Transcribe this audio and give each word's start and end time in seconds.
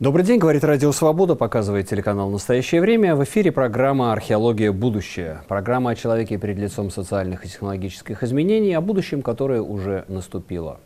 Добрый 0.00 0.24
день, 0.24 0.38
говорит 0.38 0.62
Радио 0.62 0.92
Свобода, 0.92 1.34
показывает 1.34 1.88
телеканал 1.88 2.30
«Настоящее 2.30 2.80
время». 2.80 3.16
В 3.16 3.24
эфире 3.24 3.50
программа 3.50 4.12
«Археология. 4.12 4.70
Будущее». 4.70 5.40
Программа 5.48 5.90
о 5.90 5.94
человеке 5.96 6.38
перед 6.38 6.56
лицом 6.56 6.92
социальных 6.92 7.44
и 7.44 7.48
технологических 7.48 8.22
изменений, 8.22 8.74
о 8.74 8.80
будущем, 8.80 9.22
которое 9.22 9.60
уже 9.60 10.04
наступило. 10.06 10.78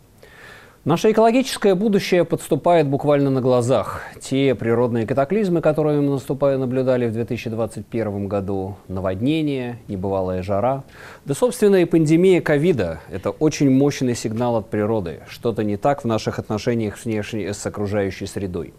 Наше 0.86 1.12
экологическое 1.12 1.75
будущее 1.75 2.25
подступает 2.25 2.88
буквально 2.88 3.29
на 3.29 3.43
глазах. 3.43 4.00
Те 4.18 4.54
природные 4.54 5.06
катаклизмы, 5.06 5.60
которые 5.60 6.00
мы 6.00 6.10
наступая 6.10 6.56
наблюдали 6.56 7.06
в 7.06 7.12
2021 7.12 8.26
году, 8.29 8.79
наводнение, 8.88 9.79
небывалая 9.88 10.42
жара, 10.42 10.84
да, 11.26 11.34
собственно, 11.34 11.76
и 11.76 11.85
пандемия 11.85 12.40
ковида– 12.40 13.00
это 13.13 13.30
очень 13.30 13.71
мощный 13.71 14.16
сигнал 14.16 14.57
от 14.57 14.71
природы. 14.71 15.21
Что-то 15.29 15.63
не 15.64 15.76
так 15.76 16.02
в 16.02 16.07
наших 16.07 16.38
отношениях 16.38 16.96
с, 16.96 17.04
внешней, 17.04 17.52
с 17.52 17.64
окружающей 17.66 18.26
средой. 18.26 18.72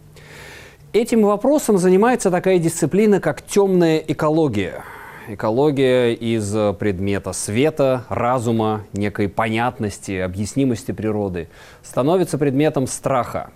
Этим 0.94 1.24
вопросом 1.24 1.80
занимается 1.80 2.30
такая 2.30 2.60
дисциплина, 2.60 3.20
как 3.20 3.42
темная 3.42 3.98
экология. 3.98 4.84
Экология 5.28 6.14
из 6.14 6.54
предмета 6.78 7.34
света, 7.34 8.06
разума, 8.10 8.86
некой 8.94 9.28
понятности, 9.28 10.12
объяснимости 10.12 10.92
природы 10.92 11.50
становится 11.82 12.38
предметом 12.38 12.86
страха, 12.86 13.50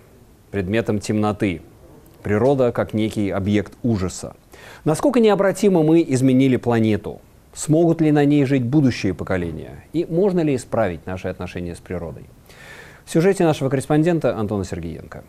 предметом 0.50 0.98
темноты. 0.98 1.62
Природа 2.24 2.72
как 2.72 2.92
некий 2.92 3.30
объект 3.30 3.74
ужаса. 3.84 4.34
Насколько 4.84 5.20
необратимо 5.20 5.84
мы 5.84 6.04
изменили 6.08 6.56
планету? 6.56 7.20
Смогут 7.54 8.00
ли 8.00 8.10
на 8.10 8.24
ней 8.24 8.46
жить 8.46 8.64
будущие 8.64 9.14
поколения? 9.14 9.84
И 9.92 10.04
можно 10.10 10.40
ли 10.40 10.56
исправить 10.56 11.06
наши 11.06 11.28
отношения 11.28 11.76
с 11.76 11.78
природой? 11.78 12.24
В 13.04 13.12
сюжете 13.12 13.44
нашего 13.44 13.68
корреспондента 13.68 14.36
Антона 14.36 14.64
Сергеенко. 14.64 15.22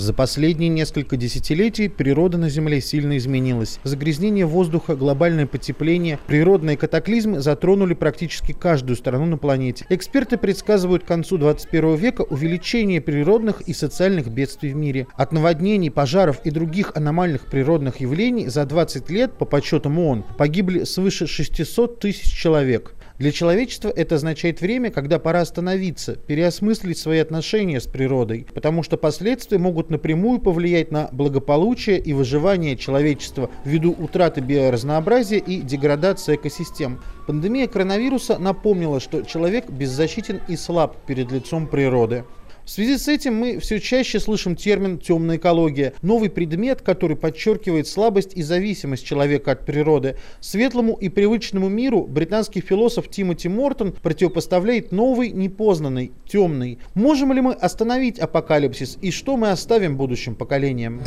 За 0.00 0.14
последние 0.14 0.70
несколько 0.70 1.18
десятилетий 1.18 1.88
природа 1.88 2.38
на 2.38 2.48
Земле 2.48 2.80
сильно 2.80 3.18
изменилась. 3.18 3.78
Загрязнение 3.84 4.46
воздуха, 4.46 4.96
глобальное 4.96 5.46
потепление, 5.46 6.18
природные 6.26 6.78
катаклизмы 6.78 7.40
затронули 7.40 7.92
практически 7.92 8.52
каждую 8.52 8.96
страну 8.96 9.26
на 9.26 9.36
планете. 9.36 9.84
Эксперты 9.90 10.38
предсказывают 10.38 11.04
к 11.04 11.06
концу 11.06 11.36
21 11.36 11.96
века 11.96 12.22
увеличение 12.22 13.02
природных 13.02 13.60
и 13.60 13.74
социальных 13.74 14.28
бедствий 14.28 14.72
в 14.72 14.76
мире. 14.76 15.06
От 15.18 15.32
наводнений, 15.32 15.90
пожаров 15.90 16.40
и 16.44 16.50
других 16.50 16.92
аномальных 16.94 17.44
природных 17.44 18.00
явлений 18.00 18.48
за 18.48 18.64
20 18.64 19.10
лет, 19.10 19.34
по 19.34 19.44
подсчетам 19.44 19.98
ООН, 19.98 20.24
погибли 20.38 20.84
свыше 20.84 21.26
600 21.26 22.00
тысяч 22.00 22.32
человек. 22.32 22.94
Для 23.20 23.32
человечества 23.32 23.92
это 23.94 24.14
означает 24.14 24.62
время, 24.62 24.90
когда 24.90 25.18
пора 25.18 25.42
остановиться, 25.42 26.14
переосмыслить 26.14 26.96
свои 26.96 27.18
отношения 27.18 27.78
с 27.78 27.86
природой, 27.86 28.46
потому 28.54 28.82
что 28.82 28.96
последствия 28.96 29.58
могут 29.58 29.90
напрямую 29.90 30.38
повлиять 30.38 30.90
на 30.90 31.10
благополучие 31.12 31.98
и 31.98 32.14
выживание 32.14 32.78
человечества 32.78 33.50
ввиду 33.66 33.92
утраты 33.92 34.40
биоразнообразия 34.40 35.38
и 35.38 35.60
деградации 35.60 36.36
экосистем. 36.36 37.02
Пандемия 37.26 37.68
коронавируса 37.68 38.38
напомнила, 38.38 39.00
что 39.00 39.20
человек 39.20 39.68
беззащитен 39.68 40.40
и 40.48 40.56
слаб 40.56 40.96
перед 41.04 41.30
лицом 41.30 41.66
природы. 41.66 42.24
В 42.70 42.72
связи 42.72 42.98
с 42.98 43.08
этим 43.08 43.34
мы 43.34 43.58
все 43.58 43.80
чаще 43.80 44.20
слышим 44.20 44.54
термин 44.54 44.98
«темная 44.98 45.38
экология»– 45.38 45.92
новый 46.02 46.30
предмет, 46.30 46.82
который 46.82 47.16
подчеркивает 47.16 47.88
слабость 47.88 48.30
и 48.36 48.44
зависимость 48.44 49.04
человека 49.04 49.50
от 49.50 49.66
природы. 49.66 50.18
Светлому 50.38 50.94
и 50.94 51.08
привычному 51.08 51.68
миру 51.68 52.06
британский 52.06 52.60
философ 52.60 53.08
Тимоти 53.08 53.48
Мортон 53.48 53.90
противопоставляет 53.90 54.92
новый, 54.92 55.32
непознанный, 55.32 56.12
темный. 56.28 56.78
Можем 56.94 57.32
ли 57.32 57.40
мы 57.40 57.54
остановить 57.54 58.20
апокалипсис 58.20 58.98
и 59.00 59.10
что 59.10 59.36
мы 59.36 59.50
оставим 59.50 59.96
будущим 59.96 60.36
поколениям? 60.36 61.02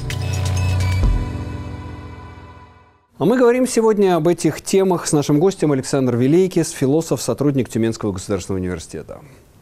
А 3.17 3.23
мы 3.23 3.37
говорим 3.37 3.67
сегодня 3.67 4.17
об 4.17 4.27
этих 4.27 4.61
темах 4.61 5.07
с 5.07 5.13
нашим 5.13 5.39
гостем 5.39 5.71
Александр 5.71 6.17
Великис, 6.17 6.71
философ, 6.71 7.21
сотрудник 7.21 7.69
Тюменского 7.69 8.11
государственного 8.11 8.59
университета. 8.59 9.21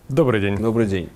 Добрый 0.10 0.42
день. 0.42 0.58
Добрый 0.58 0.88
день. 0.88 1.10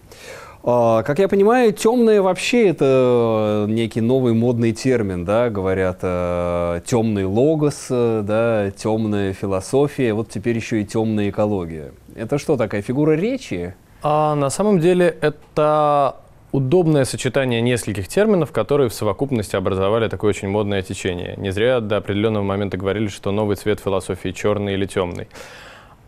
А, 0.68 1.04
как 1.04 1.20
я 1.20 1.28
понимаю, 1.28 1.74
темное 1.74 2.24
вообще 2.24 2.70
это 2.70 3.68
некий 3.70 4.02
новый 4.02 4.34
модный 4.34 4.72
термин, 4.72 5.24
да, 5.24 5.52
говорят, 5.52 6.00
э, 6.02 6.82
темный 6.88 7.26
логос, 7.26 7.86
э, 7.92 8.24
да, 8.24 8.72
темная 8.72 9.34
философия, 9.34 10.14
вот 10.14 10.30
теперь 10.30 10.56
еще 10.56 10.82
и 10.82 10.86
темная 10.86 11.30
экология. 11.30 11.92
Это 12.16 12.40
что 12.40 12.58
такая 12.58 12.82
фигура 12.82 13.12
речи? 13.12 13.76
А 14.02 14.34
на 14.34 14.50
самом 14.50 14.80
деле 14.80 15.16
это 15.22 16.16
удобное 16.52 17.06
сочетание 17.06 17.62
нескольких 17.62 18.08
терминов, 18.08 18.52
которые 18.52 18.90
в 18.90 18.94
совокупности 18.96 19.56
образовали 19.56 20.08
такое 20.08 20.30
очень 20.30 20.48
модное 20.48 20.82
течение. 20.82 21.36
Не 21.38 21.52
зря 21.52 21.80
до 21.80 21.98
определенного 21.98 22.44
момента 22.44 22.76
говорили, 22.76 23.08
что 23.08 23.32
новый 23.32 23.56
цвет 23.56 23.82
философии 23.82 24.30
черный 24.30 24.74
или 24.74 24.88
темный. 24.88 25.28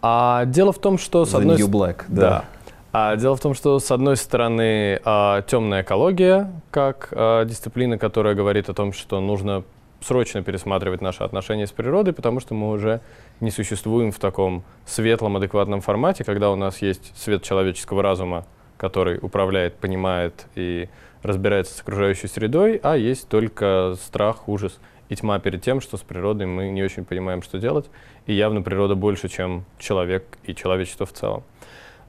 А 0.02 0.46
дело 0.46 0.72
в 0.72 0.80
том, 0.80 0.98
что 0.98 1.26
с 1.26 1.34
The 1.36 1.38
одной... 1.38 1.58
New 1.58 1.68
Black, 1.68 2.06
да. 2.08 2.22
да. 2.22 2.46
А, 3.00 3.16
дело 3.16 3.36
в 3.36 3.40
том, 3.40 3.54
что 3.54 3.78
с 3.78 3.92
одной 3.92 4.18
стороны 4.18 5.00
а, 5.06 5.44
темная 5.44 5.84
экология, 5.84 6.52
как 6.72 7.10
а, 7.12 7.46
дисциплина, 7.46 8.00
которая 8.00 8.34
говорит 8.34 8.70
о 8.70 8.74
том, 8.74 8.92
что 8.92 9.22
нужно 9.22 9.64
срочно 10.02 10.42
пересматривать 10.42 11.00
наши 11.00 11.24
отношения 11.24 11.68
с 11.68 11.72
природой, 11.72 12.16
потому 12.16 12.40
что 12.40 12.56
мы 12.56 12.72
уже 12.72 13.02
не 13.40 13.52
существуем 13.52 14.12
в 14.12 14.18
таком 14.18 14.64
светлом, 14.88 15.38
адекватном 15.38 15.82
формате, 15.82 16.24
когда 16.24 16.50
у 16.50 16.56
нас 16.56 16.82
есть 16.82 17.16
свет 17.16 17.44
человеческого 17.44 18.02
разума, 18.02 18.48
который 18.78 19.20
управляет, 19.22 19.76
понимает 19.76 20.48
и 20.56 20.90
разбирается 21.22 21.78
с 21.78 21.82
окружающей 21.82 22.28
средой, 22.28 22.80
а 22.82 22.98
есть 22.98 23.30
только 23.30 23.94
страх, 24.02 24.50
ужас 24.50 24.80
и 25.10 25.16
тьма 25.16 25.38
перед 25.38 25.62
тем, 25.62 25.82
что 25.82 25.98
с 25.98 26.02
природой 26.02 26.48
мы 26.48 26.70
не 26.70 26.82
очень 26.82 27.06
понимаем, 27.06 27.44
что 27.44 27.60
делать, 27.60 27.86
и 28.26 28.34
явно 28.34 28.64
природа 28.64 28.96
больше, 28.96 29.30
чем 29.30 29.66
человек 29.78 30.40
и 30.46 30.56
человечество 30.56 31.06
в 31.06 31.14
целом. 31.14 31.44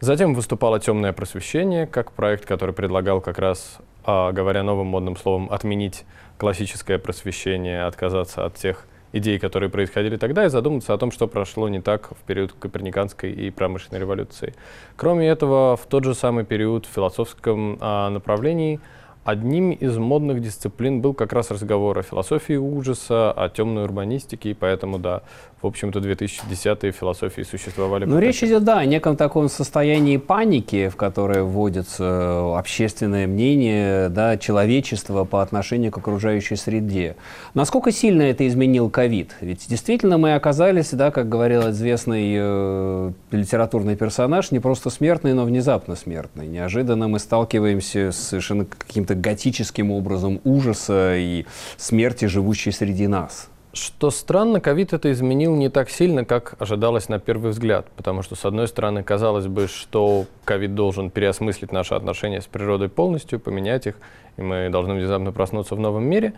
Затем 0.01 0.35
выступало 0.35 0.79
«Темное 0.79 1.13
просвещение» 1.13 1.87
как 1.87 2.13
проект, 2.13 2.47
который 2.47 2.73
предлагал 2.73 3.21
как 3.21 3.39
раз, 3.39 3.79
а, 4.05 4.31
говоря 4.31 4.63
новым 4.63 4.87
модным 4.87 5.17
словом, 5.17 5.49
отменить 5.51 6.05
классическое 6.37 6.99
просвещение, 6.99 7.83
отказаться 7.83 8.45
от 8.45 8.55
тех 8.55 8.87
идей, 9.13 9.41
которые 9.41 9.71
происходили 9.71 10.17
тогда, 10.17 10.45
и 10.45 10.51
задуматься 10.51 10.95
о 10.95 10.99
том, 10.99 11.11
что 11.11 11.27
прошло 11.27 11.69
не 11.69 11.81
так 11.81 12.11
в 12.11 12.27
период 12.27 12.53
Коперниканской 12.53 13.33
и 13.33 13.51
промышленной 13.51 13.99
революции. 13.99 14.55
Кроме 14.97 15.29
этого, 15.29 15.77
в 15.77 15.87
тот 15.87 16.05
же 16.05 16.15
самый 16.15 16.45
период 16.45 16.87
в 16.87 16.91
философском 16.91 17.79
а, 17.81 18.09
направлении– 18.11 18.79
Одним 19.29 19.73
из 19.73 19.99
модных 19.99 20.41
дисциплин 20.41 21.03
был 21.03 21.13
как 21.13 21.35
раз 21.35 21.51
разговор 21.51 21.99
о 21.99 22.03
философии 22.03 22.55
ужаса, 22.55 23.31
о 23.31 23.51
темной 23.51 23.85
урбанистике, 23.85 24.53
и 24.53 24.55
поэтому, 24.55 24.99
да, 24.99 25.21
в 25.61 25.67
общем-то, 25.67 25.99
2010-е 25.99 26.93
философии 26.93 27.43
существовали. 27.43 28.05
Но 28.05 28.21
речь 28.21 28.43
идет, 28.43 28.65
да, 28.65 28.79
о 28.79 28.87
неком 28.87 29.17
таком 29.17 29.51
состоянии 29.51 30.17
паники, 30.17 30.89
в 30.89 30.97
которое 30.97 31.43
вводится 31.43 32.57
общественное 32.57 33.27
мнение, 33.27 34.09
да, 34.09 34.39
человечества 34.39 35.25
по 35.25 35.43
отношению 35.43 35.91
к 35.91 35.99
окружающей 35.99 36.57
среде. 36.57 37.17
Насколько 37.53 37.93
сильно 37.93 38.23
это 38.23 38.47
изменил 38.47 38.89
ковид? 38.89 39.35
Ведь 39.43 39.67
действительно 39.69 40.17
мы 40.17 40.35
оказались, 40.35 40.93
да, 40.93 41.11
как 41.11 41.29
говорил 41.29 41.69
известный 41.71 42.35
э, 42.35 43.13
литературный 43.33 43.97
персонаж, 43.97 44.53
не 44.53 44.61
просто 44.61 44.89
смертный, 44.89 45.35
но 45.35 45.45
внезапно 45.45 45.97
смертный. 45.97 46.47
Неожиданно 46.47 47.09
мы 47.09 47.19
сталкиваемся 47.19 48.13
с 48.13 48.17
совершенно 48.17 48.65
каким-то 48.65 49.18
готическим 49.21 49.91
образом 49.91 50.41
ужаса 50.45 51.17
и 51.17 51.47
смерти, 51.77 52.27
живущей 52.27 52.73
среди 52.73 53.07
нас. 53.07 53.51
Что 53.75 54.11
странно, 54.11 54.61
ковид 54.61 54.93
это 54.93 55.13
изменил 55.13 55.55
не 55.55 55.69
так 55.69 55.91
сильно, 55.91 56.25
как 56.25 56.55
ожидалось 56.59 57.09
на 57.09 57.19
первый 57.19 57.51
взгляд. 57.51 57.87
Потому 57.97 58.23
что, 58.23 58.35
с 58.35 58.45
одной 58.45 58.67
стороны, 58.67 59.03
казалось 59.03 59.47
бы, 59.47 59.69
что 59.69 60.25
ковид 60.45 60.75
должен 60.75 61.11
переосмыслить 61.11 61.71
наши 61.71 61.95
отношения 61.95 62.41
с 62.41 62.47
природой 62.47 62.89
полностью, 62.89 63.39
поменять 63.39 63.87
их, 63.87 63.97
и 64.37 64.43
мы 64.43 64.69
должны 64.71 64.95
внезапно 64.95 65.33
проснуться 65.33 65.75
в 65.75 65.81
новом 65.81 66.05
мире. 66.05 66.33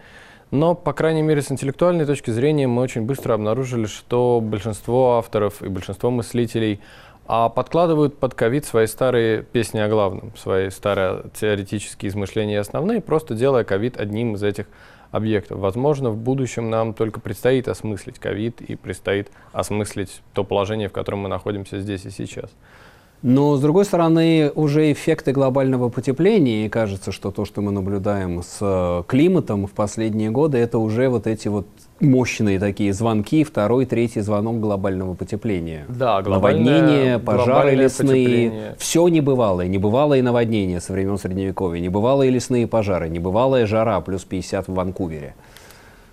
Но, 0.50 0.74
по 0.74 0.92
крайней 0.92 1.22
мере, 1.22 1.42
с 1.42 1.52
интеллектуальной 1.52 2.04
точки 2.04 2.30
зрения 2.30 2.66
мы 2.66 2.82
очень 2.82 3.02
быстро 3.02 3.34
обнаружили, 3.34 3.86
что 3.86 4.40
большинство 4.42 5.16
авторов 5.18 5.62
и 5.62 5.68
большинство 5.68 6.10
мыслителей 6.10 6.80
а 7.26 7.48
подкладывают 7.48 8.18
под 8.18 8.34
ковид 8.34 8.64
свои 8.64 8.86
старые 8.86 9.42
песни 9.42 9.78
о 9.78 9.88
главном, 9.88 10.32
свои 10.36 10.70
старые 10.70 11.24
теоретические 11.34 12.10
измышления 12.10 12.60
основные, 12.60 13.00
просто 13.00 13.34
делая 13.34 13.64
ковид 13.64 13.98
одним 13.98 14.34
из 14.34 14.42
этих 14.42 14.66
объектов. 15.10 15.58
Возможно, 15.58 16.10
в 16.10 16.16
будущем 16.16 16.70
нам 16.70 16.94
только 16.94 17.20
предстоит 17.20 17.68
осмыслить 17.68 18.18
ковид 18.18 18.60
и 18.60 18.76
предстоит 18.76 19.30
осмыслить 19.52 20.22
то 20.34 20.44
положение, 20.44 20.88
в 20.88 20.92
котором 20.92 21.20
мы 21.20 21.28
находимся 21.28 21.80
здесь 21.80 22.04
и 22.04 22.10
сейчас. 22.10 22.50
Но, 23.22 23.56
с 23.56 23.60
другой 23.60 23.84
стороны, 23.84 24.50
уже 24.54 24.92
эффекты 24.92 25.32
глобального 25.32 25.90
потепления, 25.90 26.64
и 26.64 26.68
кажется, 26.70 27.12
что 27.12 27.30
то, 27.30 27.44
что 27.44 27.60
мы 27.60 27.70
наблюдаем 27.70 28.42
с 28.42 28.58
э, 28.62 29.02
климатом 29.06 29.66
в 29.66 29.72
последние 29.72 30.30
годы, 30.30 30.56
это 30.56 30.78
уже 30.78 31.10
вот 31.10 31.26
эти 31.26 31.48
вот 31.48 31.66
мощные 32.00 32.58
такие 32.58 32.94
звонки, 32.94 33.44
второй, 33.44 33.84
третий 33.84 34.22
звонок 34.22 34.60
глобального 34.60 35.12
потепления. 35.12 35.84
Да, 35.88 36.22
Наводнения, 36.22 37.18
пожары 37.18 37.74
лесные, 37.74 38.74
все 38.78 39.06
небывалое. 39.08 39.68
Небывалое 39.68 40.22
наводнение 40.22 40.80
со 40.80 40.94
времен 40.94 41.18
Средневековья, 41.18 41.78
небывалые 41.80 42.30
лесные 42.30 42.66
пожары, 42.66 43.10
небывалая 43.10 43.66
жара 43.66 44.00
плюс 44.00 44.24
50 44.24 44.68
в 44.68 44.72
Ванкувере. 44.72 45.34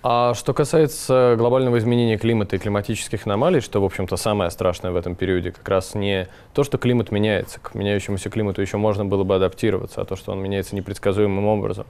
А 0.09 0.33
что 0.35 0.53
касается 0.53 1.35
глобального 1.37 1.77
изменения 1.79 2.17
климата 2.17 2.55
и 2.55 2.59
климатических 2.59 3.25
аномалий, 3.25 3.59
что, 3.59 3.81
в 3.81 3.83
общем-то, 3.83 4.15
самое 4.15 4.49
страшное 4.51 4.91
в 4.91 4.95
этом 4.95 5.15
периоде, 5.15 5.51
как 5.51 5.67
раз 5.67 5.95
не 5.95 6.29
то, 6.53 6.63
что 6.63 6.77
климат 6.77 7.11
меняется, 7.11 7.59
к 7.59 7.75
меняющемуся 7.75 8.29
климату 8.29 8.61
еще 8.61 8.77
можно 8.77 9.03
было 9.03 9.25
бы 9.25 9.35
адаптироваться, 9.35 9.99
а 9.99 10.05
то, 10.05 10.15
что 10.15 10.31
он 10.31 10.41
меняется 10.41 10.77
непредсказуемым 10.77 11.45
образом. 11.47 11.85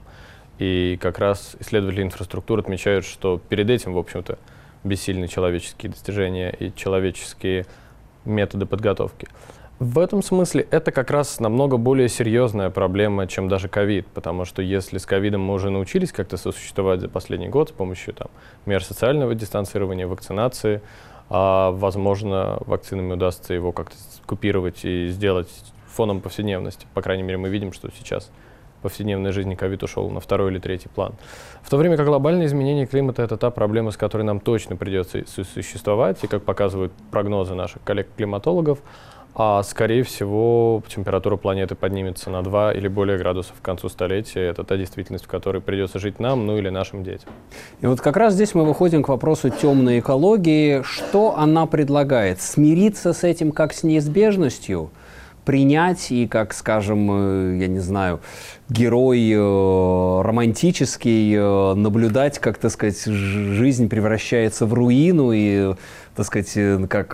И 0.58 0.98
как 1.00 1.20
раз 1.20 1.54
исследователи 1.60 2.02
инфраструктуры 2.02 2.62
отмечают, 2.62 3.04
что 3.04 3.40
перед 3.48 3.70
этим, 3.70 3.92
в 3.92 3.98
общем-то, 3.98 4.36
бессильны 4.82 5.28
человеческие 5.28 5.92
достижения 5.92 6.50
и 6.50 6.74
человеческие 6.74 7.66
методы 8.24 8.66
подготовки. 8.66 9.28
В 9.78 10.00
этом 10.00 10.22
смысле 10.22 10.66
это 10.72 10.90
как 10.90 11.12
раз 11.12 11.38
намного 11.38 11.76
более 11.76 12.08
серьезная 12.08 12.68
проблема, 12.68 13.28
чем 13.28 13.48
даже 13.48 13.68
ковид, 13.68 14.08
потому 14.08 14.44
что 14.44 14.60
если 14.60 14.98
с 14.98 15.06
ковидом 15.06 15.42
мы 15.42 15.54
уже 15.54 15.70
научились 15.70 16.10
как-то 16.10 16.36
сосуществовать 16.36 17.00
за 17.00 17.08
последний 17.08 17.48
год 17.48 17.68
с 17.68 17.72
помощью 17.72 18.14
там, 18.14 18.26
мер 18.66 18.82
социального 18.82 19.36
дистанцирования, 19.36 20.08
вакцинации, 20.08 20.82
а, 21.30 21.70
возможно, 21.70 22.58
вакцинами 22.66 23.12
удастся 23.12 23.54
его 23.54 23.70
как-то 23.70 23.94
купировать 24.26 24.84
и 24.84 25.06
сделать 25.08 25.48
фоном 25.86 26.22
повседневности. 26.22 26.88
По 26.92 27.00
крайней 27.00 27.22
мере, 27.22 27.38
мы 27.38 27.48
видим, 27.48 27.72
что 27.72 27.88
сейчас 27.96 28.32
повседневной 28.82 29.30
жизни 29.30 29.54
ковид 29.54 29.84
ушел 29.84 30.10
на 30.10 30.18
второй 30.18 30.50
или 30.50 30.58
третий 30.58 30.88
план. 30.88 31.14
В 31.62 31.70
то 31.70 31.76
время 31.76 31.96
как 31.96 32.06
глобальное 32.06 32.46
изменение 32.46 32.86
климата– 32.86 33.22
это 33.24 33.36
та 33.36 33.50
проблема, 33.50 33.92
с 33.92 33.96
которой 33.96 34.22
нам 34.22 34.40
точно 34.40 34.74
придется 34.74 35.24
существовать, 35.26 36.22
и 36.24 36.26
как 36.26 36.42
показывают 36.42 36.92
прогнозы 37.10 37.54
наших 37.54 37.82
коллег-климатологов, 37.84 38.80
а 39.40 39.62
скорее 39.62 40.02
всего 40.02 40.82
температура 40.88 41.36
планеты 41.36 41.76
поднимется 41.76 42.28
на 42.28 42.42
2 42.42 42.72
или 42.72 42.88
более 42.88 43.16
градусов 43.18 43.54
к 43.60 43.64
концу 43.64 43.88
столетия. 43.88 44.40
Это 44.40 44.64
та 44.64 44.76
действительность, 44.76 45.26
в 45.26 45.28
которой 45.28 45.62
придется 45.62 46.00
жить 46.00 46.18
нам, 46.18 46.44
ну 46.44 46.58
или 46.58 46.70
нашим 46.70 47.04
детям. 47.04 47.30
И 47.80 47.86
вот 47.86 48.00
как 48.00 48.16
раз 48.16 48.34
здесь 48.34 48.56
мы 48.56 48.64
выходим 48.64 49.04
к 49.04 49.08
вопросу 49.08 49.50
темной 49.50 50.00
экологии. 50.00 50.82
Что 50.82 51.38
она 51.38 51.66
предлагает? 51.66 52.40
Смириться 52.40 53.12
с 53.12 53.22
этим 53.22 53.52
как 53.52 53.72
с 53.72 53.84
неизбежностью? 53.84 54.90
принять 55.48 56.10
и, 56.10 56.26
как, 56.26 56.52
скажем, 56.52 57.08
э, 57.10 57.56
я 57.58 57.68
не 57.68 57.78
знаю, 57.78 58.20
герой 58.68 59.30
э, 59.32 60.20
романтический, 60.22 61.34
э, 61.34 61.74
наблюдать, 61.74 62.38
как, 62.38 62.58
так 62.58 62.70
сказать, 62.70 63.02
жизнь 63.06 63.88
превращается 63.88 64.66
в 64.66 64.74
руину 64.74 65.32
и, 65.32 65.72
так 66.18 66.26
сказать, 66.26 66.88
как 66.88 67.12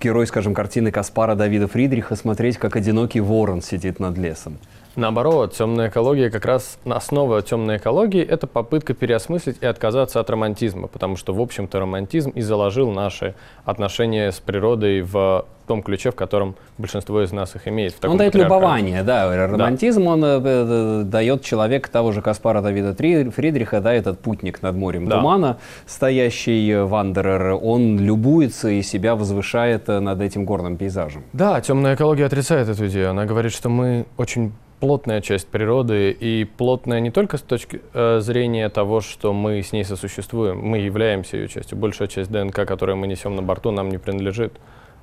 герой, 0.00 0.26
скажем, 0.26 0.52
картины 0.52 0.90
Каспара 0.90 1.34
Давида 1.34 1.66
Фридриха, 1.66 2.14
смотреть, 2.14 2.58
как 2.58 2.76
одинокий 2.76 3.20
ворон 3.20 3.62
сидит 3.62 4.00
над 4.00 4.18
лесом. 4.18 4.58
Наоборот, 4.98 5.54
темная 5.54 5.90
экология, 5.90 6.28
как 6.28 6.44
раз 6.44 6.76
основа 6.84 7.40
темной 7.40 7.76
экологии– 7.76 8.20
это 8.28 8.48
попытка 8.48 8.94
переосмыслить 8.94 9.58
и 9.60 9.66
отказаться 9.66 10.18
от 10.18 10.28
романтизма, 10.28 10.88
потому 10.88 11.14
что, 11.14 11.32
в 11.32 11.40
общем-то, 11.40 11.78
романтизм 11.78 12.30
и 12.30 12.40
заложил 12.40 12.90
наши 12.90 13.36
отношения 13.64 14.32
с 14.32 14.40
природой 14.40 15.02
в 15.02 15.46
том 15.68 15.84
ключе, 15.84 16.10
в 16.10 16.16
котором 16.16 16.56
большинство 16.78 17.22
из 17.22 17.30
нас 17.30 17.54
их 17.54 17.68
имеет. 17.68 17.94
он 18.04 18.16
дает 18.16 18.34
любование, 18.34 19.04
да. 19.04 19.46
Романтизм, 19.46 20.02
да. 20.02 20.10
он 20.10 20.24
э, 20.24 20.40
э, 20.42 21.02
дает 21.04 21.44
человек 21.44 21.86
того 21.86 22.10
же 22.10 22.20
Каспара 22.20 22.60
Давида 22.60 22.96
Фридриха, 23.30 23.80
да, 23.80 23.92
этот 23.92 24.18
путник 24.18 24.62
над 24.62 24.74
морем 24.74 25.06
да. 25.06 25.18
тумана, 25.18 25.58
стоящий 25.86 26.74
вандерер, 26.74 27.56
он 27.62 28.00
любуется 28.00 28.68
и 28.68 28.82
себя 28.82 29.14
возвышает 29.14 29.88
э, 29.88 30.00
над 30.00 30.20
этим 30.20 30.44
горным 30.44 30.76
пейзажем. 30.76 31.22
Да, 31.32 31.60
темная 31.60 31.94
экология 31.94 32.24
отрицает 32.24 32.68
эту 32.68 32.88
идею. 32.88 33.10
Она 33.10 33.26
говорит, 33.26 33.52
что 33.52 33.68
мы 33.68 34.04
очень 34.16 34.52
плотная 34.80 35.20
часть 35.20 35.48
природы 35.48 36.10
и 36.10 36.44
плотная 36.44 37.00
не 37.00 37.10
только 37.10 37.36
с 37.36 37.42
точки 37.42 37.82
э, 37.92 38.20
зрения 38.20 38.68
того, 38.68 39.00
что 39.00 39.32
мы 39.32 39.62
с 39.62 39.72
ней 39.72 39.84
сосуществуем, 39.84 40.58
мы 40.60 40.78
являемся 40.78 41.36
ее 41.36 41.48
частью. 41.48 41.78
Большая 41.78 42.08
часть 42.08 42.30
ДНК, 42.30 42.66
которую 42.66 42.96
мы 42.96 43.06
несем 43.06 43.34
на 43.34 43.42
борту, 43.42 43.70
нам 43.70 43.88
не 43.88 43.98
принадлежит. 43.98 44.54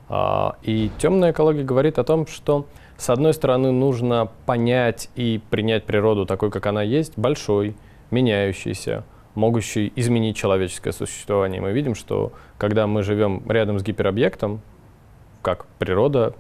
А, 0.08 0.56
и 0.64 0.90
темная 0.98 1.32
экология 1.32 1.64
говорит 1.64 2.00
о 2.00 2.04
том, 2.04 2.28
что 2.28 2.68
с 2.98 3.10
одной 3.10 3.34
стороны 3.34 3.72
нужно 3.72 4.30
понять 4.46 5.10
и 5.16 5.42
принять 5.50 5.84
природу 5.84 6.26
такой, 6.26 6.52
как 6.52 6.66
она 6.68 6.82
есть, 6.82 7.18
большой, 7.18 7.76
меняющейся, 8.12 9.04
могущей 9.34 9.92
изменить 9.96 10.38
человеческое 10.38 10.94
существование. 10.94 11.60
Мы 11.60 11.74
видим, 11.74 11.96
что 11.96 12.32
когда 12.58 12.88
мы 12.88 13.04
живем 13.04 13.44
рядом 13.50 13.80
с 13.80 13.84
гиперобъектом, 13.84 14.62
как 15.42 15.66
природа 15.80 16.34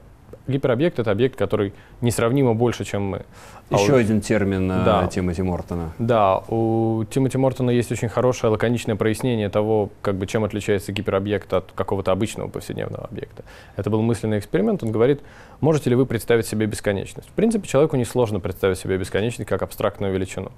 Гиперобъект— 0.47 0.99
это 0.99 1.11
объект, 1.11 1.37
который 1.37 1.73
несравнимо 2.01 2.53
больше, 2.53 2.83
чем 2.83 3.03
мы. 3.03 3.25
Еще 3.69 3.95
а 3.95 3.97
один 3.97 4.21
термин 4.21 4.71
э, 4.71 4.85
да. 4.85 5.07
Тимоти 5.07 5.41
Мортона. 5.41 5.91
Да, 5.97 6.37
у 6.49 7.03
Тимоти 7.09 7.37
Мортона 7.37 7.71
есть 7.71 7.91
очень 7.91 8.09
хорошее 8.09 8.51
лаконичное 8.51 8.95
прояснение 8.95 9.49
того, 9.49 9.89
как 10.01 10.15
бы, 10.15 10.27
чем 10.27 10.43
отличается 10.43 10.91
гиперобъект 10.91 11.51
от 11.53 11.71
какого-то 11.73 12.11
обычного 12.11 12.47
повседневного 12.47 13.05
объекта. 13.05 13.43
Это 13.75 13.89
был 13.89 14.01
мысленный 14.01 14.37
эксперимент. 14.37 14.83
Он 14.83 14.91
говорит, 14.91 15.21
можете 15.61 15.89
ли 15.89 15.95
вы 15.95 16.05
представить 16.05 16.45
себе 16.45 16.67
бесконечность? 16.67 17.27
В 17.29 17.33
принципе, 17.33 17.67
человеку 17.67 17.95
несложно 17.95 18.39
представить 18.39 18.77
себе 18.77 18.97
бесконечность 18.97 19.49
как 19.49 19.63
абстрактную 19.63 20.13
величину. 20.13 20.51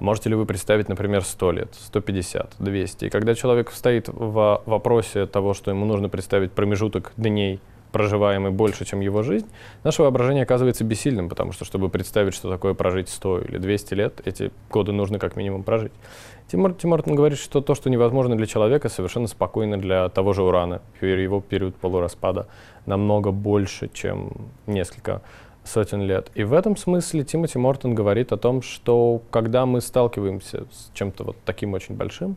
Можете 0.00 0.28
ли 0.28 0.34
вы 0.34 0.44
представить, 0.44 0.88
например, 0.88 1.22
100 1.22 1.52
лет, 1.52 1.74
150, 1.74 2.56
200? 2.58 3.04
И 3.06 3.10
когда 3.10 3.34
человек 3.34 3.70
стоит 3.70 4.08
в 4.08 4.62
вопросе 4.66 5.26
того, 5.26 5.54
что 5.54 5.70
ему 5.70 5.86
нужно 5.86 6.08
представить 6.08 6.52
промежуток 6.52 7.12
дней, 7.16 7.60
проживаемый 7.94 8.50
больше, 8.50 8.84
чем 8.84 8.98
его 8.98 9.22
жизнь, 9.22 9.46
наше 9.84 10.02
воображение 10.02 10.42
оказывается 10.42 10.82
бессильным, 10.82 11.28
потому 11.28 11.52
что, 11.52 11.64
чтобы 11.64 11.88
представить, 11.88 12.34
что 12.34 12.50
такое 12.50 12.74
прожить 12.74 13.08
100 13.08 13.38
или 13.42 13.58
200 13.58 13.94
лет, 13.94 14.20
эти 14.24 14.50
годы 14.68 14.90
нужно 14.90 15.20
как 15.20 15.36
минимум 15.36 15.62
прожить. 15.62 15.92
Тимур 16.48 16.74
Тимуртон 16.74 17.14
говорит, 17.14 17.38
что 17.38 17.60
то, 17.60 17.76
что 17.76 17.90
невозможно 17.90 18.36
для 18.36 18.46
человека, 18.46 18.88
совершенно 18.88 19.28
спокойно 19.28 19.78
для 19.78 20.08
того 20.08 20.32
же 20.32 20.42
урана. 20.42 20.82
Его 21.00 21.40
период 21.40 21.76
полураспада 21.76 22.48
намного 22.84 23.30
больше, 23.30 23.88
чем 23.92 24.32
несколько 24.66 25.22
сотен 25.62 26.02
лет. 26.02 26.32
И 26.34 26.42
в 26.42 26.52
этом 26.52 26.76
смысле 26.76 27.22
Тимоти 27.22 27.58
Мортон 27.58 27.94
говорит 27.94 28.32
о 28.32 28.36
том, 28.36 28.60
что 28.60 29.22
когда 29.30 29.66
мы 29.66 29.80
сталкиваемся 29.80 30.64
с 30.72 30.90
чем-то 30.94 31.22
вот 31.22 31.36
таким 31.44 31.74
очень 31.74 31.94
большим, 31.94 32.36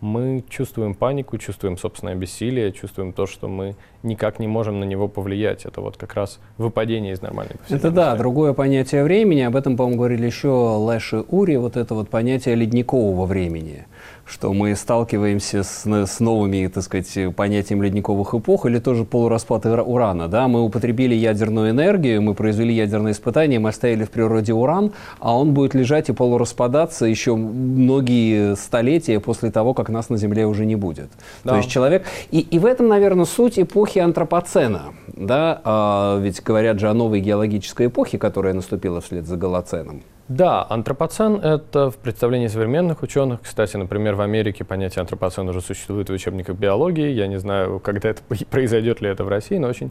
мы 0.00 0.44
чувствуем 0.48 0.94
панику, 0.94 1.38
чувствуем 1.38 1.76
собственное 1.76 2.14
бессилие, 2.14 2.72
чувствуем 2.72 3.12
то, 3.12 3.26
что 3.26 3.48
мы 3.48 3.74
никак 4.02 4.38
не 4.38 4.46
можем 4.46 4.80
на 4.80 4.84
него 4.84 5.08
повлиять. 5.08 5.64
Это 5.64 5.80
вот 5.80 5.96
как 5.96 6.14
раз 6.14 6.38
выпадение 6.56 7.12
из 7.12 7.20
нормальной 7.20 7.56
Это 7.68 7.90
да, 7.90 8.14
другое 8.16 8.52
понятие 8.52 9.02
времени. 9.02 9.40
Об 9.40 9.56
этом, 9.56 9.76
по-моему, 9.76 9.98
говорили 9.98 10.26
еще 10.26 10.48
Лэш 10.48 11.14
Ури, 11.28 11.56
вот 11.56 11.76
это 11.76 11.94
вот 11.94 12.08
понятие 12.08 12.54
ледникового 12.54 13.26
времени 13.26 13.86
что 14.28 14.52
мы 14.52 14.76
сталкиваемся 14.76 15.62
с, 15.62 15.86
с 15.86 16.20
новыми, 16.20 16.66
так 16.68 16.84
сказать, 16.84 17.34
понятиями 17.34 17.86
ледниковых 17.86 18.34
эпох 18.34 18.66
или 18.66 18.78
тоже 18.78 19.04
полураспад 19.04 19.66
урана. 19.66 20.28
Да? 20.28 20.48
Мы 20.48 20.62
употребили 20.62 21.14
ядерную 21.14 21.70
энергию, 21.70 22.20
мы 22.22 22.34
произвели 22.34 22.74
ядерные 22.74 23.12
испытания, 23.12 23.58
мы 23.58 23.70
оставили 23.70 24.04
в 24.04 24.10
природе 24.10 24.52
уран, 24.52 24.92
а 25.18 25.36
он 25.36 25.54
будет 25.54 25.74
лежать 25.74 26.08
и 26.10 26.12
полураспадаться 26.12 27.06
еще 27.06 27.36
многие 27.36 28.54
столетия 28.56 29.18
после 29.20 29.50
того, 29.50 29.74
как 29.74 29.88
нас 29.88 30.10
на 30.10 30.18
Земле 30.18 30.46
уже 30.46 30.66
не 30.66 30.76
будет. 30.76 31.10
Да. 31.44 31.52
То 31.52 31.56
есть 31.56 31.70
человек... 31.70 32.04
И, 32.30 32.40
и 32.40 32.58
в 32.58 32.66
этом, 32.66 32.88
наверное, 32.88 33.24
суть 33.24 33.58
эпохи 33.58 33.98
антропоцена. 33.98 34.94
Да? 35.08 35.60
А, 35.64 36.18
ведь 36.20 36.42
говорят 36.42 36.78
же 36.78 36.90
о 36.90 36.94
новой 36.94 37.20
геологической 37.20 37.86
эпохе, 37.86 38.18
которая 38.18 38.52
наступила 38.52 39.00
вслед 39.00 39.26
за 39.26 39.36
Голоценом. 39.36 40.02
Да, 40.28 40.66
антропоцен— 40.68 41.36
это 41.42 41.90
в 41.90 41.96
представлении 41.96 42.48
современных 42.48 43.02
ученых. 43.02 43.40
Кстати, 43.42 43.78
например, 43.78 44.14
в 44.14 44.20
Америке 44.20 44.62
понятие 44.62 45.00
антропоцен 45.00 45.48
уже 45.48 45.62
существует 45.62 46.10
в 46.10 46.12
учебниках 46.12 46.56
биологии. 46.56 47.08
Я 47.08 47.26
не 47.28 47.38
знаю, 47.38 47.80
когда 47.80 48.10
это 48.10 48.22
произойдет 48.50 49.00
ли 49.00 49.08
это 49.08 49.24
в 49.24 49.28
России, 49.28 49.56
но 49.56 49.68
очень 49.68 49.90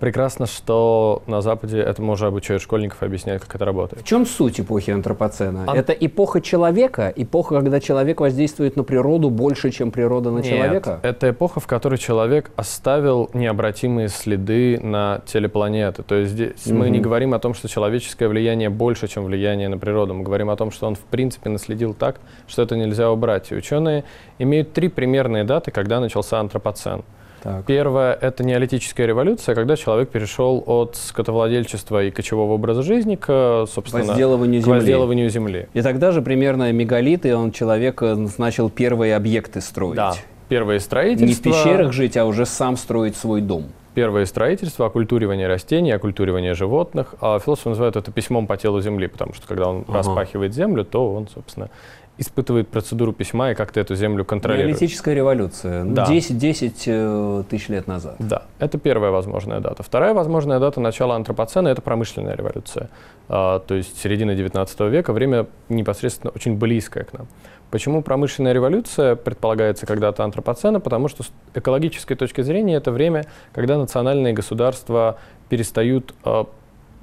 прекрасно, 0.00 0.46
что 0.46 1.22
на 1.26 1.42
Западе 1.42 1.78
этому 1.78 2.12
уже 2.12 2.26
обучают 2.26 2.62
школьников 2.62 3.02
и 3.02 3.06
объясняют, 3.06 3.44
как 3.44 3.54
это 3.54 3.64
работает. 3.64 4.02
В 4.02 4.06
чем 4.06 4.26
суть 4.26 4.58
эпохи 4.60 4.90
антропоцена? 4.90 5.64
Ан... 5.66 5.76
Это 5.76 5.92
эпоха 5.92 6.40
человека, 6.40 7.12
эпоха, 7.14 7.56
когда 7.56 7.78
человек 7.80 8.20
воздействует 8.20 8.76
на 8.76 8.82
природу 8.82 9.30
больше, 9.30 9.70
чем 9.70 9.90
природа 9.90 10.30
на 10.30 10.38
Нет, 10.38 10.46
человека? 10.46 11.00
это 11.02 11.30
эпоха, 11.30 11.60
в 11.60 11.66
которой 11.66 11.98
человек 11.98 12.50
оставил 12.56 13.30
необратимые 13.34 14.08
следы 14.08 14.80
на 14.80 15.20
теле 15.26 15.48
планеты. 15.48 16.02
То 16.02 16.14
есть 16.14 16.32
здесь 16.32 16.66
mm-hmm. 16.66 16.74
мы 16.74 16.90
не 16.90 17.00
говорим 17.00 17.34
о 17.34 17.38
том, 17.38 17.54
что 17.54 17.68
человеческое 17.68 18.28
влияние 18.28 18.70
больше, 18.70 19.06
чем 19.06 19.24
влияние 19.24 19.68
на 19.68 19.78
природу. 19.78 20.14
Мы 20.14 20.24
говорим 20.24 20.50
о 20.50 20.56
том, 20.56 20.70
что 20.70 20.86
он 20.86 20.94
в 20.94 21.00
принципе 21.00 21.50
наследил 21.50 21.94
так, 21.94 22.20
что 22.48 22.62
это 22.62 22.76
нельзя 22.76 23.10
убрать. 23.10 23.52
И 23.52 23.54
ученые 23.54 24.04
имеют 24.38 24.72
три 24.72 24.88
примерные 24.88 25.44
даты, 25.44 25.70
когда 25.70 26.00
начался 26.00 26.40
антропоцен. 26.40 27.02
Так. 27.42 27.64
Первое– 27.64 28.12
это 28.20 28.44
неолитическая 28.44 29.06
революция, 29.06 29.54
когда 29.54 29.76
человек 29.76 30.10
перешел 30.10 30.62
от 30.66 30.96
скотовладельчества 30.96 32.04
и 32.04 32.10
кочевого 32.10 32.52
образа 32.52 32.82
жизни 32.82 33.16
к, 33.16 33.66
собственно, 33.66 34.04
возделыванию 34.04 34.60
к 34.60 34.64
земли. 34.64 34.78
возделыванию 34.78 35.30
земли. 35.30 35.68
И 35.72 35.80
тогда 35.82 36.12
же 36.12 36.20
примерно 36.22 36.70
мегалиты, 36.72 37.34
он 37.34 37.52
человек 37.52 38.02
начал 38.38 38.68
первые 38.68 39.16
объекты 39.16 39.60
строить. 39.60 39.96
Да, 39.96 40.14
первые 40.48 40.80
строительства. 40.80 41.26
Не 41.26 41.34
в 41.34 41.42
пещерах 41.42 41.92
жить, 41.92 42.16
а 42.16 42.26
уже 42.26 42.44
сам 42.44 42.76
строить 42.76 43.16
свой 43.16 43.40
дом. 43.40 43.64
Первое 44.00 44.24
строительство, 44.24 44.86
оккультуривание 44.86 45.46
растений, 45.46 45.92
оккультуривание 45.92 46.54
животных. 46.54 47.14
А 47.20 47.38
философы 47.38 47.68
называют 47.68 47.96
это 47.96 48.10
письмом 48.10 48.46
по 48.46 48.56
телу 48.56 48.80
земли, 48.80 49.08
потому 49.08 49.34
что 49.34 49.46
когда 49.46 49.68
он 49.68 49.84
ага. 49.86 49.98
распахивает 49.98 50.54
землю, 50.54 50.86
то 50.86 51.12
он, 51.12 51.28
собственно, 51.28 51.68
испытывает 52.16 52.68
процедуру 52.68 53.12
письма 53.12 53.50
и 53.50 53.54
как-то 53.54 53.78
эту 53.78 53.94
землю 53.96 54.24
контролирует. 54.24 54.68
Неолитическая 54.68 55.14
революция. 55.14 55.84
Да. 55.84 56.06
10, 56.06 56.38
10 56.38 56.84
э, 56.86 57.44
тысяч 57.50 57.68
лет 57.68 57.86
назад. 57.86 58.16
Да, 58.18 58.44
это 58.58 58.78
первая 58.78 59.10
возможная 59.10 59.60
дата. 59.60 59.82
Вторая 59.82 60.14
возможная 60.14 60.60
дата 60.60 60.80
начала 60.80 61.14
антропоцена– 61.14 61.68
это 61.70 61.82
промышленная 61.82 62.34
революция. 62.34 62.88
А, 63.28 63.58
то 63.58 63.74
есть 63.74 64.00
середина 64.00 64.34
19 64.34 64.80
века, 64.80 65.12
время 65.12 65.46
непосредственно 65.68 66.30
очень 66.34 66.56
близкое 66.56 67.04
к 67.04 67.12
нам. 67.12 67.26
Почему 67.70 68.02
промышленная 68.02 68.52
революция 68.52 69.14
предполагается 69.14 69.86
когда-то 69.86 70.24
антропоцена? 70.24 70.80
Потому 70.80 71.08
что 71.08 71.22
с 71.22 71.30
экологической 71.54 72.16
точки 72.16 72.40
зрения 72.40 72.74
это 72.74 72.90
время, 72.90 73.26
когда 73.52 73.78
национальные 73.78 74.32
государства 74.32 75.18
перестают, 75.48 76.14
э, 76.24 76.44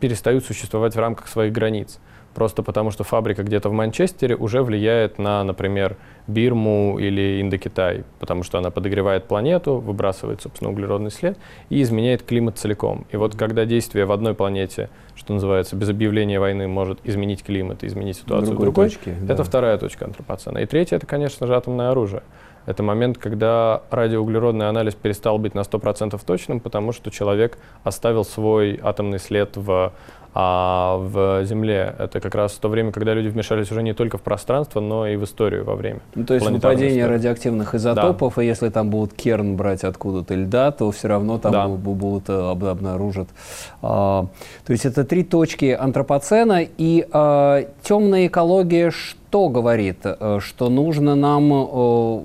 перестают 0.01 0.45
существовать 0.45 0.95
в 0.95 0.99
рамках 0.99 1.27
своих 1.29 1.53
границ 1.53 1.99
просто 2.37 2.61
потому 2.61 2.91
что 2.91 3.03
фабрика 3.03 3.41
где-то 3.41 3.67
в 3.67 3.73
Манчестере 3.73 4.35
уже 4.35 4.61
влияет 4.61 5.17
на, 5.17 5.43
например, 5.43 5.97
Бирму 6.27 6.99
или 6.99 7.41
Индокитай, 7.41 8.03
потому 8.19 8.43
что 8.43 8.59
она 8.59 8.69
подогревает 8.69 9.25
планету, 9.25 9.77
выбрасывает, 9.77 10.43
собственно, 10.43 10.69
углеродный 10.69 11.09
след 11.09 11.35
и 11.71 11.81
изменяет 11.81 12.21
климат 12.21 12.59
целиком. 12.59 13.07
И 13.09 13.17
вот 13.17 13.35
когда 13.35 13.65
действие 13.65 14.05
в 14.05 14.11
одной 14.11 14.35
планете, 14.35 14.91
что 15.15 15.33
называется, 15.33 15.75
без 15.75 15.89
объявления 15.89 16.39
войны 16.39 16.67
может 16.67 16.99
изменить 17.05 17.43
климат 17.43 17.83
и 17.83 17.87
изменить 17.87 18.17
ситуацию 18.17 18.55
в 18.55 18.59
другой, 18.59 18.89
точке, 18.91 19.15
это 19.23 19.37
да. 19.37 19.43
вторая 19.43 19.79
точка 19.79 20.05
антропоцена. 20.05 20.59
И 20.59 20.67
третья— 20.67 20.95
это, 20.97 21.07
конечно 21.07 21.47
же, 21.47 21.55
атомное 21.55 21.89
оружие. 21.89 22.21
Это 22.67 22.83
момент, 22.83 23.17
когда 23.17 23.81
радиоуглеродный 23.89 24.67
анализ 24.67 24.93
перестал 24.93 25.39
быть 25.39 25.55
на 25.55 25.61
100% 25.61 26.19
точным, 26.23 26.59
потому 26.59 26.91
что 26.91 27.09
человек 27.09 27.57
оставил 27.83 28.25
свой 28.25 28.79
атомный 28.83 29.19
след 29.19 29.55
в 29.55 29.93
а 30.39 30.97
в 30.99 31.45
Земле 31.45 31.95
это 31.97 32.19
как 32.19 32.35
раз 32.35 32.51
то 32.53 32.69
время, 32.69 32.91
когда 32.91 33.15
люди 33.15 33.27
вмешались 33.27 33.71
уже 33.71 33.81
не 33.81 33.93
только 33.93 34.19
в 34.19 34.21
пространство, 34.21 34.79
но 34.79 35.07
и 35.07 35.15
в 35.15 35.23
историю 35.23 35.65
во 35.65 35.73
время. 35.73 36.01
Ну, 36.13 36.25
то 36.25 36.35
есть 36.35 36.45
выпадение 36.45 36.89
историю. 36.89 37.09
радиоактивных 37.09 37.73
изотопов, 37.73 38.35
да. 38.35 38.43
и 38.43 38.45
если 38.45 38.69
там 38.69 38.91
будут 38.91 39.13
керн 39.15 39.55
брать 39.55 39.83
откуда-то 39.83 40.35
льда, 40.35 40.69
то 40.69 40.91
все 40.91 41.07
равно 41.07 41.39
там 41.39 41.51
да. 41.51 41.67
будут 41.67 42.29
э, 42.29 42.51
обнаружат. 42.51 43.29
А, 43.81 44.27
то 44.63 44.73
есть 44.73 44.85
это 44.85 45.05
три 45.05 45.23
точки 45.23 45.71
антропоцена 45.71 46.61
и 46.77 47.07
а, 47.11 47.63
темная 47.81 48.27
экология 48.27 48.91
что 48.91 49.49
говорит? 49.49 50.01
Э, 50.03 50.37
что 50.39 50.69
нужно 50.69 51.15
нам 51.15 51.51
э, 51.51 52.21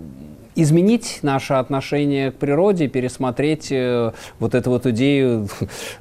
изменить 0.54 1.20
наше 1.22 1.54
отношение 1.54 2.30
к 2.30 2.36
природе, 2.36 2.88
пересмотреть 2.88 3.68
э, 3.70 4.12
вот 4.38 4.54
эту 4.54 4.70
вот 4.70 4.86
идею 4.86 5.48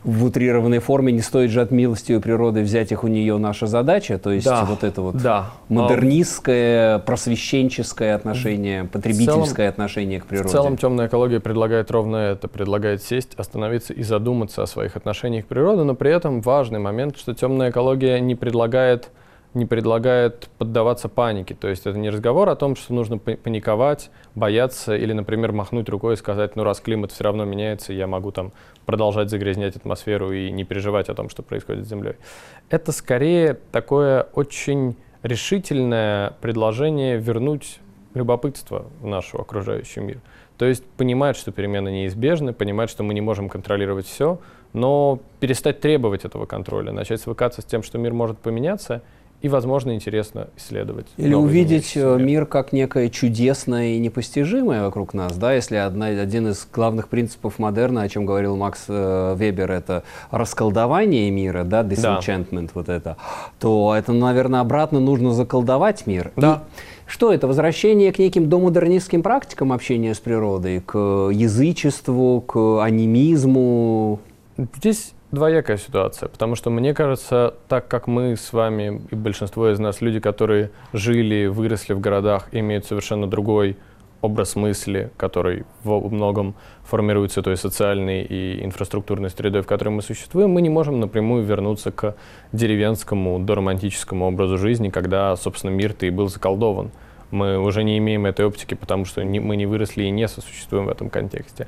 в 0.03 0.25
утрированной 0.25 0.79
форме, 0.79 1.11
не 1.11 1.21
стоит 1.21 1.51
же 1.51 1.61
от 1.61 1.71
милости 1.71 2.13
у 2.13 2.21
природы 2.21 2.61
взять 2.61 2.91
их 2.91 3.03
у 3.03 3.07
нее 3.07 3.37
наша 3.37 3.67
задача, 3.67 4.17
то 4.17 4.31
есть 4.31 4.45
да, 4.45 4.65
вот 4.65 4.83
это 4.83 5.01
вот 5.01 5.17
да. 5.17 5.51
модернистское, 5.69 6.99
просвещенческое 6.99 8.15
отношение, 8.15 8.85
потребительское 8.85 9.67
целом, 9.67 9.69
отношение 9.69 10.19
к 10.19 10.25
природе. 10.25 10.49
В 10.49 10.51
целом 10.51 10.77
темная 10.77 11.07
экология 11.07 11.39
предлагает 11.39 11.91
ровно 11.91 12.17
это, 12.17 12.47
предлагает 12.47 13.03
сесть, 13.03 13.35
остановиться 13.35 13.93
и 13.93 14.03
задуматься 14.03 14.63
о 14.63 14.67
своих 14.67 14.95
отношениях 14.95 15.45
к 15.45 15.47
природе, 15.47 15.83
но 15.83 15.95
при 15.95 16.11
этом 16.11 16.41
важный 16.41 16.79
момент, 16.79 17.17
что 17.17 17.33
темная 17.33 17.69
экология 17.69 18.19
не 18.19 18.35
предлагает 18.35 19.09
не 19.53 19.65
предлагает 19.65 20.49
поддаваться 20.57 21.09
панике. 21.09 21.55
То 21.55 21.67
есть 21.67 21.85
это 21.85 21.97
не 21.97 22.09
разговор 22.09 22.47
о 22.49 22.55
том, 22.55 22.75
что 22.75 22.93
нужно 22.93 23.17
паниковать, 23.17 24.09
бояться 24.33 24.95
или, 24.95 25.11
например, 25.11 25.51
махнуть 25.51 25.89
рукой 25.89 26.13
и 26.13 26.17
сказать, 26.17 26.55
ну 26.55 26.63
раз 26.63 26.79
климат 26.79 27.11
все 27.11 27.25
равно 27.25 27.43
меняется, 27.43 27.91
я 27.91 28.07
могу 28.07 28.31
там 28.31 28.53
продолжать 28.85 29.29
загрязнять 29.29 29.75
атмосферу 29.75 30.31
и 30.31 30.51
не 30.51 30.63
переживать 30.63 31.09
о 31.09 31.15
том, 31.15 31.29
что 31.29 31.43
происходит 31.43 31.85
с 31.85 31.89
Землей. 31.89 32.15
Это 32.69 32.93
скорее 32.93 33.57
такое 33.71 34.27
очень 34.33 34.95
решительное 35.21 36.33
предложение 36.39 37.17
вернуть 37.17 37.79
любопытство 38.13 38.85
в 39.01 39.05
наш 39.05 39.33
окружающий 39.33 39.99
мир. 39.99 40.21
То 40.57 40.65
есть 40.65 40.85
понимать, 40.85 41.35
что 41.35 41.51
перемены 41.51 41.91
неизбежны, 41.91 42.53
понимать, 42.53 42.89
что 42.89 43.03
мы 43.03 43.13
не 43.13 43.21
можем 43.21 43.49
контролировать 43.49 44.05
все, 44.05 44.39
но 44.73 45.19
перестать 45.39 45.81
требовать 45.81 46.23
этого 46.23 46.45
контроля, 46.45 46.91
начать 46.91 47.19
свыкаться 47.19 47.61
с 47.61 47.65
тем, 47.65 47.83
что 47.83 47.97
мир 47.97 48.13
может 48.13 48.37
поменяться– 48.37 49.01
и, 49.41 49.49
возможно, 49.49 49.95
интересно 49.95 50.47
исследовать. 50.55 51.07
Или 51.17 51.33
увидеть 51.33 51.95
мир 51.95 52.45
как 52.45 52.73
некое 52.73 53.09
чудесное 53.09 53.95
и 53.95 53.99
непостижимое 53.99 54.83
вокруг 54.83 55.13
нас, 55.13 55.35
да, 55.35 55.53
если 55.53 55.77
одна, 55.77 56.07
один 56.07 56.49
из 56.49 56.67
главных 56.71 57.07
принципов 57.07 57.57
модерна, 57.57 58.03
о 58.03 58.09
чем 58.09 58.25
говорил 58.25 58.55
Макс 58.55 58.85
э, 58.87 59.35
Вебер, 59.37 59.71
это 59.71 60.03
расколдование 60.29 61.29
мира, 61.31 61.63
да, 61.63 61.81
disenchantment, 61.81 62.67
да. 62.67 62.71
вот 62.73 62.89
это, 62.89 63.17
то 63.59 63.95
это, 63.97 64.13
наверное, 64.13 64.59
обратно 64.59 64.99
нужно 64.99 65.33
заколдовать 65.33 66.05
мир. 66.05 66.31
Да. 66.35 66.63
И 66.77 66.91
что 67.11 67.33
это? 67.33 67.45
Возвращение 67.47 68.13
к 68.13 68.19
неким 68.19 68.47
домодернистским 68.47 69.21
практикам 69.21 69.73
общения 69.73 70.13
с 70.13 70.19
природой, 70.19 70.79
к 70.79 70.97
язычеству, 70.97 72.41
к 72.41 72.81
анимизму? 72.81 74.19
Здесь 74.77 75.13
двоякая 75.31 75.77
ситуация, 75.77 76.29
потому 76.29 76.55
что 76.55 76.69
мне 76.69 76.93
кажется, 76.93 77.55
так 77.67 77.87
как 77.87 78.07
мы 78.07 78.35
с 78.35 78.53
вами 78.53 79.01
и 79.11 79.15
большинство 79.15 79.69
из 79.69 79.79
нас 79.79 80.01
люди, 80.01 80.19
которые 80.19 80.71
жили, 80.93 81.47
выросли 81.47 81.93
в 81.93 81.99
городах, 81.99 82.49
имеют 82.51 82.85
совершенно 82.85 83.27
другой 83.27 83.77
образ 84.21 84.55
мысли, 84.55 85.09
который 85.17 85.65
во 85.83 85.99
многом 85.99 86.53
формируется 86.83 87.41
той 87.41 87.57
социальной 87.57 88.23
и 88.23 88.63
инфраструктурной 88.63 89.29
средой, 89.29 89.61
в 89.61 89.67
которой 89.67 89.89
мы 89.89 90.01
существуем, 90.01 90.51
мы 90.51 90.61
не 90.61 90.69
можем 90.69 90.99
напрямую 90.99 91.43
вернуться 91.43 91.91
к 91.91 92.15
деревенскому, 92.51 93.39
доромантическому 93.39 94.27
образу 94.27 94.57
жизни, 94.57 94.89
когда, 94.89 95.35
собственно, 95.35 95.71
мир-то 95.71 96.05
и 96.05 96.11
был 96.11 96.27
заколдован. 96.27 96.91
Мы 97.31 97.57
уже 97.57 97.83
не 97.83 97.97
имеем 97.97 98.25
этой 98.25 98.45
оптики, 98.45 98.73
потому 98.73 99.05
что 99.05 99.23
не, 99.23 99.39
мы 99.39 99.55
не 99.55 99.65
выросли 99.65 100.03
и 100.03 100.11
не 100.11 100.27
сосуществуем 100.27 100.85
в 100.85 100.89
этом 100.89 101.09
контексте. 101.09 101.67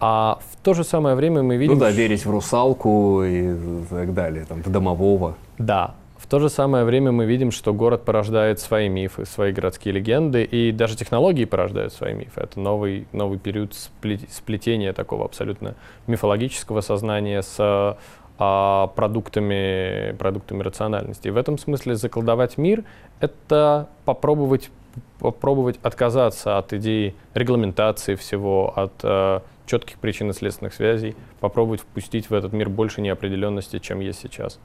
А 0.00 0.38
в 0.52 0.56
то 0.62 0.74
же 0.74 0.84
самое 0.84 1.14
время 1.14 1.42
мы 1.42 1.56
видим... 1.56 1.74
Ну 1.74 1.80
да, 1.80 1.90
верить 1.90 2.24
в 2.26 2.30
русалку 2.30 3.22
и 3.22 3.54
так 3.88 4.14
далее, 4.14 4.44
там, 4.44 4.62
в 4.62 4.70
домового. 4.70 5.36
Да. 5.58 5.94
В 6.18 6.28
то 6.28 6.40
же 6.40 6.48
самое 6.48 6.84
время 6.84 7.12
мы 7.12 7.24
видим, 7.24 7.50
что 7.52 7.72
город 7.72 8.04
порождает 8.04 8.58
свои 8.58 8.88
мифы, 8.88 9.26
свои 9.26 9.52
городские 9.52 9.94
легенды, 9.94 10.42
и 10.42 10.72
даже 10.72 10.96
технологии 10.96 11.44
порождают 11.44 11.92
свои 11.92 12.14
мифы. 12.14 12.40
Это 12.40 12.58
новый, 12.58 13.06
новый 13.12 13.38
период 13.38 13.74
сплетения 13.74 14.92
такого 14.92 15.24
абсолютно 15.24 15.76
мифологического 16.06 16.80
сознания 16.80 17.42
с 17.42 17.96
а, 18.38 18.88
продуктами, 18.88 20.14
продуктами 20.18 20.62
рациональности. 20.62 21.28
И 21.28 21.30
в 21.30 21.36
этом 21.36 21.58
смысле 21.58 21.94
заколдовать 21.94 22.58
мир— 22.58 22.84
это 23.20 23.88
попробовать, 24.04 24.70
попробовать 25.18 25.78
отказаться 25.82 26.58
от 26.58 26.72
идеи 26.72 27.14
регламентации 27.34 28.14
всего, 28.14 28.72
от 28.76 28.92
э, 29.02 29.40
четких 29.66 29.98
причинно-следственных 29.98 30.74
связей, 30.74 31.16
попробовать 31.40 31.80
впустить 31.80 32.30
в 32.30 32.34
этот 32.34 32.52
мир 32.52 32.68
больше 32.68 33.00
неопределенности, 33.00 33.78
чем 33.78 34.00
есть 34.00 34.20
сейчас. 34.20 34.58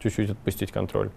Чуть-чуть 0.00 0.30
отпустить 0.30 0.72
контроль. 0.72 1.10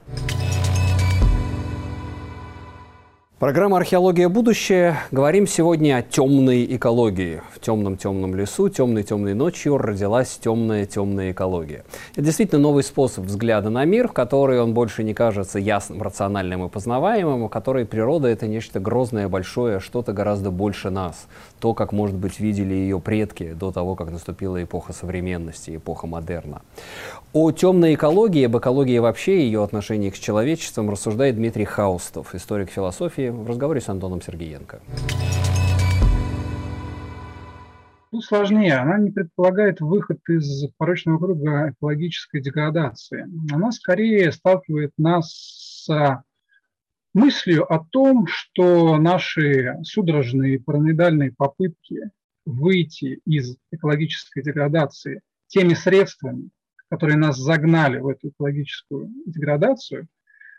Программа 3.42 3.78
«Археология. 3.78 4.30
Будущее». 4.30 4.98
Говорим 5.10 5.48
сегодня 5.48 5.98
о 5.98 6.04
темной 6.04 6.64
экологии. 6.76 7.42
В 7.56 7.60
темном-темном 7.60 8.36
лесу, 8.36 8.70
темной-темной 8.70 9.34
ночью 9.34 9.80
родилась 9.80 10.38
темная-темная 10.38 11.32
экология. 11.32 11.84
Это 12.12 12.22
действительно 12.22 12.62
новый 12.62 12.84
способ 12.84 13.26
взгляда 13.26 13.72
на 13.72 13.84
мир, 13.84 14.10
в 14.10 14.14
который 14.14 14.62
он 14.62 14.76
больше 14.76 15.04
не 15.04 15.16
кажется 15.16 15.58
ясным, 15.58 16.04
рациональным 16.04 16.68
и 16.68 16.70
познаваемым, 16.70 17.46
в 17.46 17.50
который 17.50 17.86
природа— 17.86 18.28
это 18.30 18.46
нечто 18.46 18.80
грозное, 18.80 19.28
большое, 19.28 19.80
что-то 19.80 20.14
гораздо 20.14 20.52
больше 20.52 20.92
нас. 20.92 21.26
То, 21.60 21.74
как, 21.74 21.94
может 21.94 22.18
быть, 22.18 22.40
видели 22.40 22.76
ее 22.76 23.00
предки 23.00 23.54
до 23.54 23.72
того, 23.72 23.96
как 23.96 24.12
наступила 24.12 24.62
эпоха 24.62 24.94
современности, 24.94 25.78
эпоха 25.78 26.06
модерна. 26.06 26.62
О 27.34 27.54
темной 27.54 27.96
экологии, 27.96 28.44
об 28.44 28.58
экологии 28.58 28.98
вообще, 28.98 29.46
ее 29.46 29.64
отношении 29.64 30.10
к 30.10 30.20
человечествам 30.20 30.90
рассуждает 30.90 31.38
Дмитрий 31.38 31.64
Хаустов, 31.64 32.36
историк 32.36 32.70
философии, 32.70 33.30
в 33.30 33.48
разговоре 33.48 33.80
с 33.80 33.88
Антоном 33.88 34.22
Сергеенко. 34.22 34.82
Тут 38.12 38.26
сложнее. 38.26 38.76
Она 38.76 38.98
не 38.98 39.12
предполагает 39.12 39.80
выход 39.80 40.20
из 40.28 40.66
порочного 40.78 41.20
круга 41.20 41.72
экологической 41.72 42.42
деградации. 42.42 43.26
Она 43.50 43.72
скорее 43.72 44.34
сталкивает 44.34 44.92
нас 44.98 45.32
с 45.86 46.24
мыслью 47.14 47.64
о 47.74 47.80
том, 47.80 48.28
что 48.28 48.98
наши 48.98 49.78
судорожные 49.84 50.60
параноидальные 50.60 51.32
попытки 51.38 52.10
выйти 52.46 53.22
из 53.26 53.56
экологической 53.72 54.44
деградации 54.44 55.22
теми 55.48 55.76
средствами, 55.76 56.50
которые 56.92 57.18
нас 57.18 57.38
загнали 57.38 58.00
в 58.00 58.08
эту 58.10 58.30
экологическую 58.30 59.10
деградацию, 59.26 60.08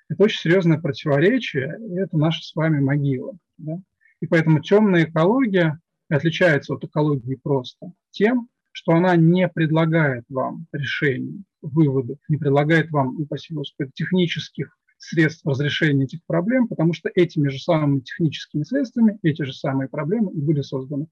это 0.09 0.25
очень 0.25 0.41
серьезное 0.41 0.79
противоречие, 0.79 1.79
и 1.79 1.99
это 1.99 2.17
наша 2.17 2.43
с 2.43 2.55
вами 2.55 2.81
могила. 2.81 3.37
Да? 3.59 3.79
И 4.21 4.27
поэтому 4.27 4.61
темная 4.61 5.05
экология 5.05 5.79
отличается 6.09 6.73
от 6.73 6.85
экологии 6.85 7.35
просто 7.35 7.93
тем, 8.11 8.49
что 8.73 8.93
она 8.93 9.15
не 9.15 9.47
предлагает 9.47 10.25
вам 10.31 10.67
решений, 10.73 11.45
выводов, 11.61 12.19
не 12.29 12.39
предлагает 12.39 12.91
вам, 12.91 13.21
упаси 13.21 13.53
Господи, 13.53 13.91
технических 13.93 14.79
средств 14.97 15.45
разрешения 15.45 16.05
этих 16.05 16.25
проблем, 16.25 16.67
потому 16.67 16.95
что 16.95 17.11
этими 17.15 17.49
же 17.49 17.59
самыми 17.59 18.01
техническими 18.01 18.63
средствами 18.63 19.19
эти 19.23 19.43
же 19.43 19.53
самые 19.53 19.91
проблемы 19.91 20.33
и 20.33 20.41
были 20.41 20.63
созданы. 20.63 21.09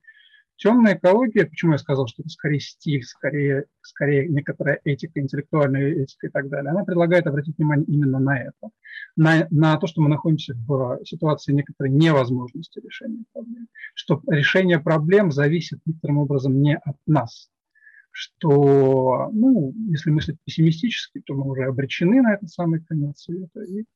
Темная 0.60 0.94
экология, 0.94 1.46
почему 1.46 1.72
я 1.72 1.78
сказал, 1.78 2.06
что 2.06 2.20
это 2.20 2.28
скорее 2.28 2.60
стиль, 2.60 3.02
скорее, 3.02 3.64
скорее 3.80 4.28
некоторая 4.28 4.78
этика, 4.84 5.18
интеллектуальная 5.18 5.90
этика 5.90 6.26
и 6.26 6.30
так 6.30 6.50
далее, 6.50 6.70
она 6.70 6.84
предлагает 6.84 7.26
обратить 7.26 7.56
внимание 7.56 7.86
именно 7.86 8.18
на 8.18 8.38
это, 8.38 8.68
на, 9.16 9.46
на 9.50 9.78
то, 9.78 9.86
что 9.86 10.02
мы 10.02 10.10
находимся 10.10 10.52
в 10.54 11.00
ситуации 11.06 11.54
некоторой 11.54 11.90
невозможности 11.90 12.78
решения 12.78 13.24
проблем, 13.32 13.68
что 13.94 14.20
решение 14.26 14.78
проблем 14.78 15.32
зависит 15.32 15.80
некоторым 15.86 16.18
образом 16.18 16.60
не 16.60 16.76
от 16.76 16.96
нас, 17.06 17.48
что, 18.10 19.30
ну, 19.32 19.72
если 19.88 20.10
мыслить 20.10 20.36
пессимистически, 20.44 21.22
то 21.24 21.32
мы 21.32 21.50
уже 21.50 21.64
обречены 21.64 22.20
на 22.20 22.34
этот 22.34 22.50
самый 22.50 22.84
конец 22.84 23.20
света. 23.20 23.62
И, 23.62 23.86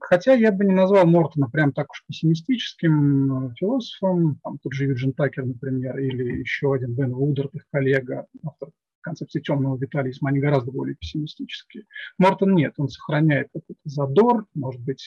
хотя 0.00 0.34
я 0.34 0.52
бы 0.52 0.64
не 0.64 0.74
назвал 0.74 1.06
Мортона 1.06 1.48
прям 1.48 1.72
так 1.72 1.90
уж 1.90 2.04
пессимистическим 2.06 3.54
философом, 3.54 4.40
там 4.42 4.58
тот 4.58 4.72
же 4.72 4.86
Юджин 4.86 5.12
Такер, 5.12 5.46
например, 5.46 5.98
или 5.98 6.40
еще 6.40 6.74
один 6.74 6.94
Бен 6.94 7.12
Вудерт, 7.12 7.54
их 7.54 7.64
коллега, 7.70 8.26
автор 8.44 8.70
концепции 9.02 9.40
темного 9.40 9.78
витализма, 9.78 10.28
они 10.28 10.40
гораздо 10.40 10.72
более 10.72 10.94
пессимистические. 10.96 11.84
Мортон 12.18 12.54
нет, 12.54 12.74
он 12.76 12.88
сохраняет 12.88 13.48
какой-то 13.52 13.80
задор, 13.84 14.46
может 14.54 14.82
быть, 14.82 15.02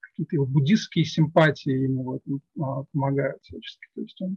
какие-то 0.00 0.36
его 0.36 0.46
буддистские 0.46 1.04
симпатии 1.04 1.72
ему 1.72 2.20
в 2.24 2.62
а, 2.62 2.84
помогают 2.92 3.42
всячески. 3.42 3.88
То 3.94 4.02
есть 4.02 4.20
он 4.20 4.36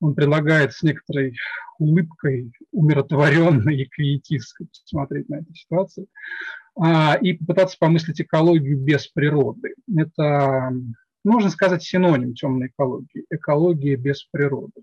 он 0.00 0.14
предлагает 0.14 0.72
с 0.72 0.82
некоторой 0.82 1.36
улыбкой, 1.78 2.52
умиротворенной 2.72 3.82
и 3.82 3.86
квиетистской 3.86 4.66
посмотреть 4.66 5.28
на 5.28 5.36
эту 5.36 5.54
ситуацию 5.54 6.06
и 7.20 7.34
попытаться 7.34 7.76
помыслить 7.78 8.20
экологию 8.20 8.78
без 8.78 9.06
природы. 9.08 9.74
Это, 9.94 10.72
можно 11.24 11.50
сказать, 11.50 11.82
синоним 11.82 12.34
темной 12.34 12.68
экологии. 12.68 13.26
Экология 13.30 13.96
без 13.96 14.24
природы. 14.24 14.82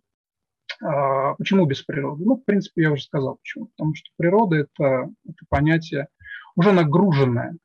А, 0.82 1.34
почему 1.36 1.66
без 1.66 1.82
природы? 1.82 2.24
Ну, 2.24 2.36
в 2.36 2.44
принципе, 2.46 2.84
я 2.84 2.92
уже 2.92 3.04
сказал 3.04 3.38
почему. 3.38 3.68
Потому 3.75 3.96
что 3.96 4.10
природа 4.18 4.58
это, 4.58 5.10
это 5.25 5.46
понятие 5.50 6.08
уже 6.56 6.72
нагруженное 6.72 7.58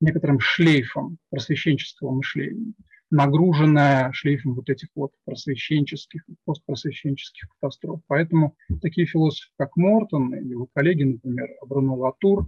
некоторым 0.00 0.38
шлейфом 0.38 1.18
просвещенческого 1.30 2.12
мышления 2.12 2.74
нагруженная 3.10 4.12
шлейфом 4.12 4.54
вот 4.54 4.68
этих 4.68 4.88
вот 4.94 5.12
просвещенческих 5.24 6.24
и 6.28 6.34
постпросвещенческих 6.44 7.48
катастроф. 7.60 8.00
Поэтому 8.06 8.56
такие 8.82 9.06
философы, 9.06 9.50
как 9.58 9.76
Мортон 9.76 10.34
или 10.34 10.50
его 10.50 10.66
коллеги, 10.74 11.04
например, 11.04 11.48
Бруно 11.66 11.96
Латур, 11.96 12.42
а, 12.42 12.46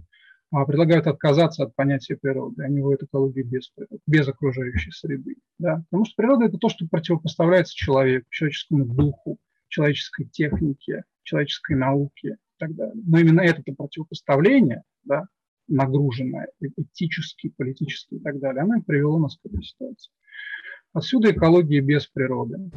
предлагают 0.51 1.07
отказаться 1.07 1.63
от 1.63 1.75
понятия 1.75 2.15
природы. 2.15 2.63
Они 2.63 2.81
вводят 2.81 3.03
экологию 3.03 3.45
без, 3.45 3.71
без 4.07 4.27
окружающей 4.27 4.91
среды. 4.91 5.35
Да? 5.59 5.83
Потому 5.89 6.05
что 6.05 6.15
природа– 6.15 6.45
это 6.47 6.57
то, 6.57 6.69
что 6.69 6.87
противопоставляется 6.87 7.75
человеку, 7.75 8.27
человеческому 8.31 8.85
духу, 8.85 9.37
человеческой 9.67 10.25
технике, 10.25 11.03
человеческой 11.23 11.75
науке 11.77 12.29
и 12.29 12.57
так 12.57 12.73
далее. 12.75 13.01
Но 13.05 13.19
именно 13.19 13.41
это 13.41 13.61
противопоставление, 13.71 14.83
да, 15.03 15.25
нагруженное 15.67 16.47
этически, 16.77 17.53
политически 17.55 18.15
и 18.15 18.19
так 18.19 18.39
далее, 18.39 18.63
оно 18.63 18.77
и 18.77 18.81
привело 18.81 19.19
нас 19.19 19.37
к 19.37 19.45
этой 19.45 19.63
ситуации. 19.63 20.11
Отсюда 20.93 21.31
экология 21.31 21.81
без 21.81 22.07
природы. 22.07 22.71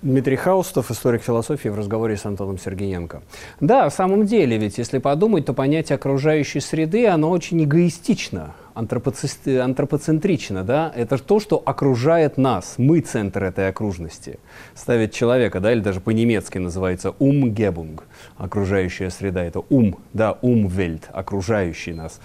Дмитрий 0.00 0.36
Хаустов, 0.36 0.92
историк 0.92 1.22
философии, 1.22 1.68
в 1.68 1.74
разговоре 1.74 2.16
с 2.16 2.24
Антоном 2.24 2.56
Сергеенко. 2.56 3.20
Да, 3.60 3.88
в 3.88 3.92
самом 3.92 4.26
деле, 4.26 4.56
ведь 4.56 4.78
если 4.78 4.98
подумать, 4.98 5.44
то 5.44 5.54
понятие 5.54 5.96
окружающей 5.96 6.60
среды, 6.60 7.08
оно 7.08 7.30
очень 7.30 7.64
эгоистично, 7.64 8.54
антропоцентрично, 8.74 10.62
да? 10.62 10.92
Это 10.94 11.18
то, 11.18 11.40
что 11.40 11.60
окружает 11.66 12.38
нас, 12.38 12.74
мы 12.78 13.00
центр 13.00 13.42
этой 13.42 13.68
окружности. 13.68 14.38
Ставит 14.76 15.12
человека, 15.12 15.58
да, 15.58 15.72
или 15.72 15.80
даже 15.80 15.98
по-немецки 15.98 16.58
называется 16.58 17.12
«умгебунг», 17.18 18.04
окружающая 18.36 19.10
среда, 19.10 19.42
это 19.42 19.62
«ум», 19.68 19.96
да, 20.12 20.38
«умвельт», 20.42 21.08
окружающий 21.10 21.92
нас 21.92 22.20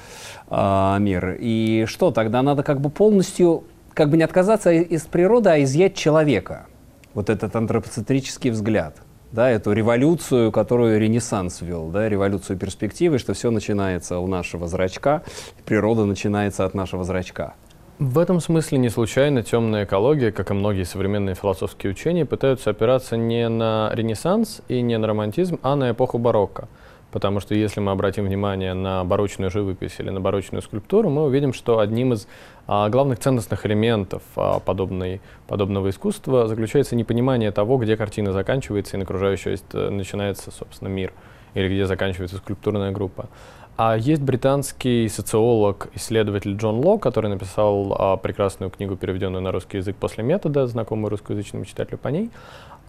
э, 0.51 0.97
мир. 0.99 1.37
И 1.39 1.85
что, 1.87 2.11
тогда 2.11 2.43
надо 2.43 2.61
как 2.61 2.79
бы 2.81 2.91
полностью, 2.91 3.63
как 3.95 4.11
бы 4.11 4.17
не 4.17 4.23
отказаться 4.23 4.71
из 4.71 5.01
природы, 5.05 5.49
а 5.49 5.63
изъять 5.63 5.95
человека– 5.95 6.67
вот 7.13 7.29
этот 7.29 7.55
антропоцентрический 7.55 8.49
взгляд, 8.49 8.97
да, 9.31 9.49
эту 9.49 9.71
революцию, 9.71 10.51
которую 10.51 10.99
Ренессанс 10.99 11.61
вел, 11.61 11.87
да, 11.87 12.07
революцию 12.07 12.57
перспективы, 12.57 13.17
что 13.17 13.33
все 13.33 13.51
начинается 13.51 14.19
у 14.19 14.27
нашего 14.27 14.67
зрачка, 14.67 15.23
природа 15.65 16.05
начинается 16.05 16.65
от 16.65 16.73
нашего 16.73 17.03
зрачка. 17.03 17.55
В 17.99 18.19
этом 18.19 18.39
смысле 18.39 18.79
не 18.79 18.89
случайно 18.89 19.43
темная 19.43 19.85
экология, 19.85 20.31
как 20.31 20.51
и 20.51 20.53
многие 20.53 20.83
современные 20.83 21.35
философские 21.35 21.91
учения, 21.91 22.25
пытаются 22.25 22.71
опираться 22.71 23.17
не 23.17 23.47
на 23.49 23.91
Ренессанс 23.93 24.61
и 24.67 24.81
не 24.81 24.97
на 24.97 25.07
романтизм, 25.07 25.59
а 25.61 25.75
на 25.75 25.91
эпоху 25.91 26.17
барокко. 26.17 26.67
Потому 27.13 27.39
что 27.39 27.53
если 27.53 27.79
мы 27.79 27.91
обратим 27.91 28.25
внимание 28.25 28.73
на 28.73 29.03
барочную 29.03 29.51
живопись 29.51 29.99
или 29.99 30.09
на 30.09 30.19
барочную 30.19 30.63
скульптуру, 30.63 31.11
мы 31.11 31.25
увидим, 31.25 31.53
что 31.53 31.77
одним 31.77 32.13
из 32.13 32.27
а, 32.65 32.89
главных 32.89 33.19
ценностных 33.19 33.67
элементов 33.67 34.23
а, 34.35 34.59
подобной, 34.59 35.21
подобного 35.47 35.91
искусства 35.91 36.47
заключается 36.47 36.95
непонимание 36.95 37.51
того, 37.51 37.77
где 37.77 37.95
картина 37.97 38.31
заканчивается 38.31 38.97
и 38.97 38.97
на 38.97 39.03
окружающей 39.03 39.55
э, 39.73 39.89
начинается, 39.89 40.49
собственно, 40.49 40.89
мир, 40.89 41.13
или 41.53 41.67
где 41.67 41.85
заканчивается 41.85 42.37
скульптурная 42.37 42.91
группа. 42.91 43.29
А 43.77 43.95
есть 43.95 44.23
британский 44.23 45.07
социолог, 45.07 45.89
исследователь 45.93 46.55
Джон 46.55 46.83
Ло, 46.83 46.97
который 46.97 47.29
написал 47.29 47.95
а, 47.95 48.17
прекрасную 48.17 48.71
книгу, 48.71 48.95
переведенную 48.95 49.43
на 49.43 49.51
русский 49.51 49.77
язык 49.77 49.95
после 49.97 50.23
метода, 50.23 50.65
знакомую 50.65 51.11
русскоязычному 51.11 51.65
читателю 51.65 51.99
по 51.99 52.07
ней. 52.07 52.31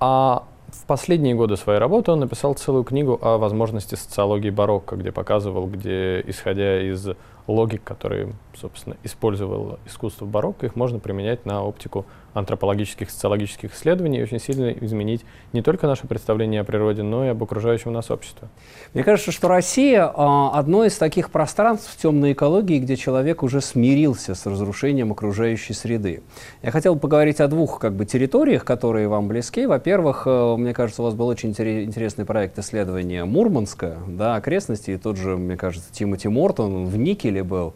А 0.00 0.44
в 0.74 0.86
последние 0.86 1.34
годы 1.34 1.56
своей 1.56 1.78
работы 1.78 2.12
он 2.12 2.20
написал 2.20 2.54
целую 2.54 2.84
книгу 2.84 3.18
о 3.22 3.38
возможности 3.38 3.94
социологии 3.94 4.50
барокко, 4.50 4.96
где 4.96 5.12
показывал, 5.12 5.66
где, 5.66 6.20
исходя 6.26 6.82
из 6.82 7.08
логик, 7.46 7.84
которые, 7.84 8.32
собственно, 8.54 8.96
использовал 9.02 9.78
искусство 9.86 10.24
барокко, 10.24 10.66
их 10.66 10.76
можно 10.76 10.98
применять 10.98 11.44
на 11.44 11.62
оптику 11.62 12.06
антропологических, 12.34 13.10
социологических 13.10 13.74
исследований 13.74 14.18
и 14.18 14.22
очень 14.22 14.40
сильно 14.40 14.72
изменить 14.72 15.24
не 15.52 15.62
только 15.62 15.86
наше 15.86 16.06
представление 16.06 16.60
о 16.60 16.64
природе, 16.64 17.02
но 17.02 17.24
и 17.24 17.28
об 17.28 17.42
окружающем 17.42 17.92
нас 17.92 18.10
обществе. 18.10 18.48
Мне 18.92 19.04
кажется, 19.04 19.30
что 19.30 19.48
Россия 19.48 20.10
а, 20.12 20.50
одно 20.58 20.84
из 20.84 20.96
таких 20.96 21.30
пространств 21.30 21.96
темной 21.96 22.32
экологии, 22.32 22.80
где 22.80 22.96
человек 22.96 23.42
уже 23.42 23.60
смирился 23.60 24.34
с 24.34 24.46
разрушением 24.46 25.12
окружающей 25.12 25.74
среды. 25.74 26.22
Я 26.62 26.72
хотел 26.72 26.96
поговорить 26.96 27.40
о 27.40 27.46
двух 27.46 27.78
как 27.78 27.94
бы, 27.94 28.04
территориях, 28.04 28.64
которые 28.64 29.06
вам 29.06 29.28
близки. 29.28 29.66
Во-первых, 29.66 30.24
э, 30.26 30.56
мне 30.56 30.74
кажется, 30.74 31.02
у 31.02 31.04
вас 31.04 31.14
был 31.14 31.28
очень 31.28 31.50
интересный 31.50 32.24
проект 32.24 32.58
исследования 32.58 33.24
Мурманска, 33.24 33.96
да, 34.08 34.34
окрестности, 34.34 34.92
и 34.92 34.96
тот 34.96 35.16
же, 35.16 35.36
мне 35.36 35.56
кажется, 35.56 35.92
Тимоти 35.92 36.28
Мортон 36.28 36.86
в 36.86 36.96
Никеле 37.34 37.44
был 37.44 37.74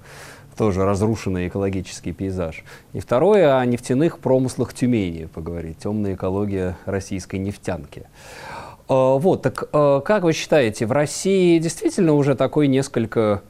тоже 0.56 0.84
разрушенный 0.84 1.48
экологический 1.48 2.12
пейзаж. 2.12 2.64
И 2.92 3.00
второе, 3.00 3.58
о 3.58 3.64
нефтяных 3.64 4.18
промыслах 4.18 4.74
Тюмени 4.74 5.26
поговорить, 5.26 5.78
темная 5.78 6.14
экология 6.14 6.76
российской 6.84 7.36
нефтянки. 7.36 8.06
А, 8.88 9.18
вот, 9.18 9.42
так 9.42 9.68
а, 9.72 10.00
как 10.00 10.24
вы 10.24 10.32
считаете, 10.32 10.86
в 10.86 10.92
России 10.92 11.58
действительно 11.58 12.14
уже 12.14 12.34
такой 12.34 12.66
несколько 12.66 13.42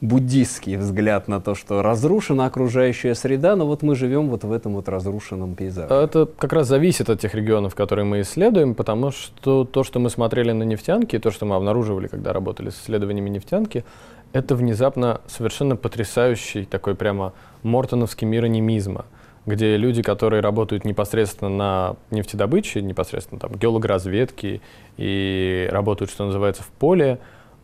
буддийский 0.00 0.76
взгляд 0.76 1.28
на 1.28 1.40
то, 1.40 1.54
что 1.54 1.82
разрушена 1.82 2.46
окружающая 2.46 3.14
среда, 3.14 3.54
но 3.54 3.66
вот 3.66 3.82
мы 3.82 3.94
живем 3.94 4.28
вот 4.28 4.44
в 4.44 4.52
этом 4.52 4.74
вот 4.74 4.88
разрушенном 4.88 5.54
пейзаже. 5.54 5.92
Это 5.92 6.26
как 6.26 6.52
раз 6.52 6.68
зависит 6.68 7.10
от 7.10 7.20
тех 7.20 7.34
регионов, 7.34 7.74
которые 7.74 8.06
мы 8.06 8.22
исследуем, 8.22 8.74
потому 8.74 9.10
что 9.10 9.64
то, 9.64 9.84
что 9.84 10.00
мы 10.00 10.08
смотрели 10.10 10.52
на 10.52 10.62
нефтянки, 10.62 11.18
то, 11.18 11.30
что 11.30 11.44
мы 11.44 11.54
обнаруживали, 11.54 12.06
когда 12.06 12.32
работали 12.32 12.70
с 12.70 12.80
исследованиями 12.80 13.28
нефтянки, 13.28 13.84
это 14.32 14.54
внезапно 14.54 15.20
совершенно 15.26 15.76
потрясающий 15.76 16.64
такой 16.64 16.94
прямо 16.94 17.32
мортоновский 17.62 18.26
мир 18.26 18.44
анимизма, 18.44 19.06
где 19.46 19.76
люди, 19.76 20.02
которые 20.02 20.40
работают 20.40 20.84
непосредственно 20.84 21.50
на 21.50 21.96
нефтедобыче, 22.10 22.82
непосредственно 22.82 23.40
там 23.40 23.54
геологоразведке 23.54 24.60
и 24.96 25.68
работают, 25.70 26.10
что 26.10 26.26
называется, 26.26 26.62
в 26.62 26.68
поле, 26.68 27.18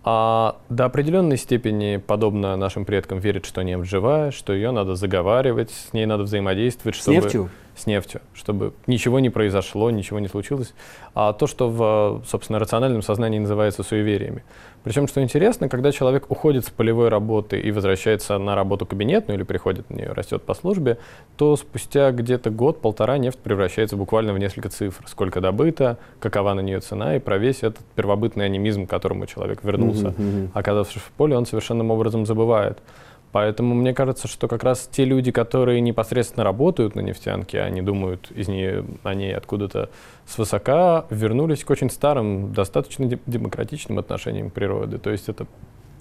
а 0.09 0.59
до 0.69 0.85
определенной 0.85 1.37
степени, 1.37 1.97
подобно 1.97 2.57
нашим 2.57 2.85
предкам, 2.85 3.19
верит, 3.19 3.45
что 3.45 3.63
нефть 3.63 3.89
живая, 3.89 4.31
что 4.31 4.53
ее 4.53 4.71
надо 4.71 4.95
заговаривать, 4.95 5.71
с 5.71 5.93
ней 5.93 6.07
надо 6.07 6.23
взаимодействовать. 6.23 6.97
Чтобы... 6.97 7.21
С 7.21 7.25
нефтью? 7.25 7.51
С 7.77 7.87
нефтью, 7.87 8.23
чтобы 8.33 8.73
ничего 8.87 9.21
не 9.21 9.29
произошло, 9.29 9.91
ничего 9.91 10.19
не 10.19 10.29
случилось. 10.29 10.73
А 11.15 11.35
то, 11.35 11.47
что 11.47 11.69
в, 11.69 12.25
собственно, 12.27 12.59
рациональном 12.59 13.03
сознании 13.03 13.39
называется 13.39 13.83
суевериями. 13.83 14.45
Причем, 14.83 15.07
что 15.07 15.23
интересно, 15.23 15.69
когда 15.69 15.93
человек 15.93 16.31
уходит 16.31 16.65
с 16.65 16.71
полевой 16.71 17.09
работы 17.09 17.61
и 17.61 17.71
возвращается 17.73 18.39
на 18.39 18.55
работу 18.55 18.87
кабинетную 18.87 19.37
или 19.37 19.45
приходит 19.45 19.91
на 19.91 19.95
нее, 19.97 20.13
растет 20.13 20.43
по 20.43 20.55
службе, 20.55 20.97
то 21.37 21.57
спустя 21.57 22.13
где-то 22.13 22.51
год-полтора 22.51 23.19
нефть 23.19 23.41
превращается 23.41 23.97
буквально 23.97 24.33
в 24.33 24.39
несколько 24.39 24.71
цифр. 24.71 25.05
Сколько 25.07 25.41
добыто, 25.41 25.99
какова 26.19 26.55
на 26.55 26.61
нее 26.61 26.81
цена, 26.81 27.17
и 27.17 27.19
про 27.19 27.37
весь 27.37 27.63
этот 27.63 27.85
первобытный 27.95 28.47
анимизм, 28.47 28.87
к 28.87 28.91
которому 28.91 29.27
человек 29.27 29.63
вернулся, 29.65 30.15
mm-hmm. 30.17 30.51
оказавшись 30.55 31.03
в 31.03 31.11
поле, 31.11 31.37
он 31.37 31.45
совершенным 31.45 31.91
образом 31.91 32.25
забывает. 32.25 32.79
Поэтому 33.37 33.75
мне 33.75 33.93
кажется, 33.93 34.29
что 34.29 34.49
как 34.49 34.65
раз 34.65 34.89
те 34.91 35.05
люди, 35.05 35.31
которые 35.31 35.83
непосредственно 35.83 36.43
работают 36.43 36.95
на 36.95 37.01
нефтянке, 37.01 37.61
они 37.61 37.83
думают 37.83 38.31
из 38.31 38.49
нее, 38.49 38.87
о 39.03 39.13
ней 39.13 39.37
откуда-то 39.37 39.91
свысока, 40.25 41.05
вернулись 41.11 41.63
к 41.63 41.69
очень 41.69 41.91
старым, 41.91 42.55
достаточно 42.55 43.05
демократичным 43.27 43.99
отношениям 43.99 44.49
к 44.49 44.55
природе. 44.55 44.97
То 44.97 45.11
есть 45.11 45.29
это 45.29 45.47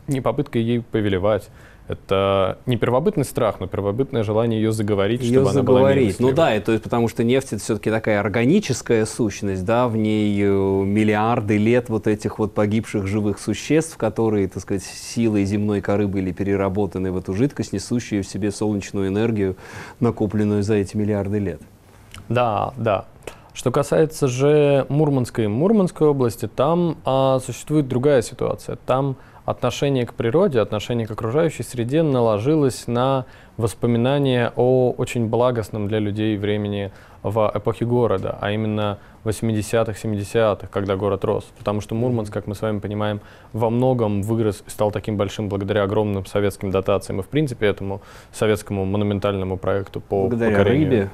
не 0.07 0.21
попытка 0.21 0.59
ей 0.59 0.81
повелевать, 0.81 1.49
это 1.87 2.57
не 2.65 2.77
первобытный 2.77 3.25
страх, 3.25 3.59
но 3.59 3.67
первобытное 3.67 4.23
желание 4.23 4.59
ее 4.59 4.71
заговорить, 4.71 5.21
ее 5.21 5.41
чтобы 5.41 5.53
заговорить. 5.53 6.19
она 6.19 6.25
была 6.25 6.31
Ну 6.31 6.35
да, 6.35 6.53
это 6.53 6.79
потому 6.79 7.07
что 7.07 7.23
нефть 7.23 7.53
это 7.53 7.61
все-таки 7.61 7.91
такая 7.91 8.19
органическая 8.19 9.05
сущность, 9.05 9.63
да, 9.65 9.87
в 9.87 9.95
ней 9.95 10.35
э, 10.41 10.47
миллиарды 10.47 11.57
лет 11.57 11.89
вот 11.89 12.07
этих 12.07 12.39
вот 12.39 12.55
погибших 12.55 13.05
живых 13.05 13.37
существ, 13.37 13.97
которые, 13.97 14.47
так 14.47 14.63
сказать, 14.63 14.83
силой 14.83 15.45
земной 15.45 15.81
коры 15.81 16.07
были 16.07 16.31
переработаны 16.31 17.11
в 17.11 17.17
эту 17.17 17.35
жидкость, 17.35 17.71
несущую 17.71 18.23
в 18.23 18.27
себе 18.27 18.51
солнечную 18.51 19.09
энергию, 19.09 19.55
накопленную 19.99 20.63
за 20.63 20.75
эти 20.75 20.97
миллиарды 20.97 21.37
лет. 21.37 21.61
Да, 22.29 22.73
да. 22.77 23.05
Что 23.53 23.71
касается 23.71 24.27
же 24.27 24.87
Мурманской 24.89 25.45
и 25.45 25.47
Мурманской 25.47 26.07
области, 26.07 26.47
там 26.47 26.97
а, 27.05 27.39
существует 27.39 27.87
другая 27.87 28.21
ситуация. 28.21 28.77
Там 28.87 29.15
отношение 29.45 30.05
к 30.05 30.13
природе, 30.13 30.59
отношение 30.59 31.07
к 31.07 31.11
окружающей 31.11 31.63
среде 31.63 32.01
наложилось 32.01 32.87
на 32.87 33.25
воспоминания 33.57 34.51
о 34.55 34.91
очень 34.91 35.27
благостном 35.27 35.87
для 35.87 35.99
людей 35.99 36.35
времени 36.37 36.91
в 37.23 37.51
эпохе 37.53 37.85
города, 37.85 38.37
а 38.41 38.51
именно 38.51 38.99
80-х, 39.23 39.93
70-х, 39.93 40.67
когда 40.67 40.95
город 40.95 41.23
рос. 41.25 41.45
Потому 41.57 41.81
что 41.81 41.95
Мурманск, 41.95 42.31
как 42.33 42.47
мы 42.47 42.55
с 42.55 42.61
вами 42.61 42.79
понимаем, 42.79 43.21
во 43.53 43.69
многом 43.69 44.21
вырос 44.21 44.63
и 44.65 44.69
стал 44.69 44.91
таким 44.91 45.17
большим 45.17 45.49
благодаря 45.49 45.83
огромным 45.83 46.25
советским 46.25 46.71
дотациям 46.71 47.19
и, 47.19 47.23
в 47.23 47.27
принципе, 47.27 47.67
этому 47.67 48.01
советскому 48.31 48.85
монументальному 48.85 49.57
проекту 49.57 50.01
по 50.01 50.27
благодаря 50.27 50.57
покорению. 50.57 50.89
рыбе 50.89 51.09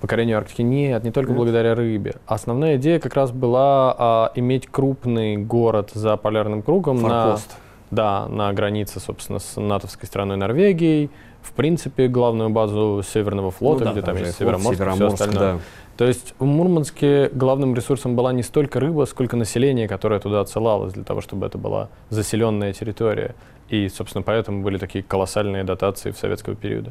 покорению 0.00 0.36
Арктики. 0.36 0.60
Нет, 0.60 1.02
не 1.02 1.10
только 1.12 1.30
Нет. 1.30 1.38
благодаря 1.38 1.74
рыбе. 1.74 2.16
Основная 2.26 2.76
идея 2.76 2.98
как 3.00 3.14
раз 3.14 3.30
была 3.30 3.94
а, 3.96 4.32
иметь 4.34 4.66
крупный 4.66 5.38
город 5.38 5.92
за 5.94 6.18
полярным 6.18 6.60
кругом 6.60 6.98
Форпост. 6.98 7.50
на 7.50 7.63
да, 7.94 8.26
на 8.28 8.52
границе, 8.52 9.00
собственно, 9.00 9.38
с 9.38 9.60
натовской 9.60 10.06
страной 10.06 10.36
Норвегией. 10.36 11.10
В 11.42 11.52
принципе, 11.52 12.08
главную 12.08 12.50
базу 12.50 13.02
Северного 13.06 13.50
флота, 13.50 13.80
ну, 13.80 13.84
да, 13.86 13.92
где 13.92 14.02
там, 14.02 14.16
есть 14.16 14.38
Североморск, 14.38 14.78
Североморск 14.78 15.16
все 15.16 15.24
остальное. 15.24 15.54
Да. 15.54 15.60
То 15.96 16.06
есть 16.06 16.34
в 16.38 16.44
Мурманске 16.44 17.28
главным 17.28 17.74
ресурсом 17.74 18.16
была 18.16 18.32
не 18.32 18.42
столько 18.42 18.80
рыба, 18.80 19.04
сколько 19.04 19.36
население, 19.36 19.86
которое 19.86 20.18
туда 20.20 20.40
отсылалось 20.40 20.94
для 20.94 21.04
того, 21.04 21.20
чтобы 21.20 21.46
это 21.46 21.58
была 21.58 21.88
заселенная 22.10 22.72
территория. 22.72 23.34
И, 23.68 23.88
собственно, 23.88 24.22
поэтому 24.22 24.62
были 24.62 24.78
такие 24.78 25.04
колоссальные 25.04 25.64
дотации 25.64 26.10
в 26.10 26.16
советского 26.16 26.56
периода. 26.56 26.90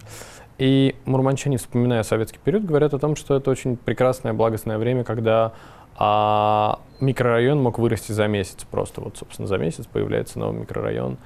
И 0.58 0.96
мурманчане, 1.06 1.58
вспоминая 1.58 2.04
советский 2.04 2.39
период, 2.44 2.63
говорят 2.63 2.94
о 2.94 3.00
том, 3.00 3.16
что 3.16 3.36
это 3.36 3.52
очень 3.52 3.76
прекрасное, 3.76 4.34
благостное 4.34 4.78
время, 4.78 5.04
когда 5.04 5.52
а 5.97 6.79
микрорайон 6.99 7.62
мог 7.62 7.79
вырасти 7.79 8.12
за 8.12 8.27
месяц 8.27 8.65
просто. 8.69 9.01
Вот, 9.01 9.17
собственно, 9.17 9.47
за 9.47 9.58
месяц 9.58 9.86
появляется 9.86 10.39
новый 10.39 10.62
микрорайон. 10.62 11.17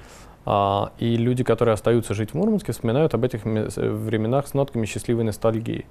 А, 0.44 0.92
и 0.98 1.16
люди, 1.16 1.44
которые 1.44 1.74
остаются 1.74 2.14
жить 2.14 2.30
в 2.30 2.34
Мурманске, 2.34 2.72
вспоминают 2.72 3.14
об 3.14 3.24
этих 3.24 3.44
временах 3.44 4.46
с 4.46 4.54
нотками 4.54 4.86
счастливой 4.86 5.24
ностальгии. 5.24 5.86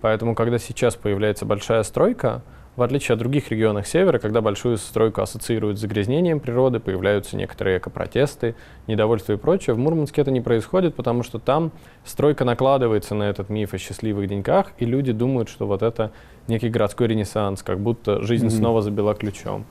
Поэтому, 0.00 0.34
когда 0.34 0.58
сейчас 0.58 0.96
появляется 0.96 1.46
большая 1.46 1.82
стройка, 1.82 2.42
в 2.74 2.82
отличие 2.82 3.14
от 3.14 3.18
других 3.18 3.50
регионов 3.50 3.86
севера, 3.86 4.18
когда 4.18 4.40
большую 4.40 4.78
стройку 4.78 5.20
ассоциируют 5.20 5.78
с 5.78 5.80
загрязнением 5.80 6.40
природы, 6.40 6.80
появляются 6.80 7.36
некоторые 7.36 7.78
экопротесты, 7.78 8.54
недовольство 8.86 9.34
и 9.34 9.36
прочее, 9.36 9.74
в 9.74 9.78
Мурманске 9.78 10.22
это 10.22 10.30
не 10.30 10.40
происходит, 10.40 10.94
потому 10.94 11.22
что 11.22 11.38
там 11.38 11.70
стройка 12.04 12.44
накладывается 12.44 13.14
на 13.14 13.24
этот 13.24 13.50
миф 13.50 13.74
о 13.74 13.78
счастливых 13.78 14.28
деньках, 14.28 14.72
и 14.78 14.86
люди 14.86 15.12
думают, 15.12 15.50
что 15.50 15.66
вот 15.66 15.82
это 15.82 16.12
некий 16.48 16.70
городской 16.70 17.08
ренессанс, 17.08 17.62
как 17.62 17.78
будто 17.78 18.22
жизнь 18.22 18.46
mm-hmm. 18.46 18.50
снова 18.50 18.80
забила 18.80 19.14
ключом. 19.14 19.66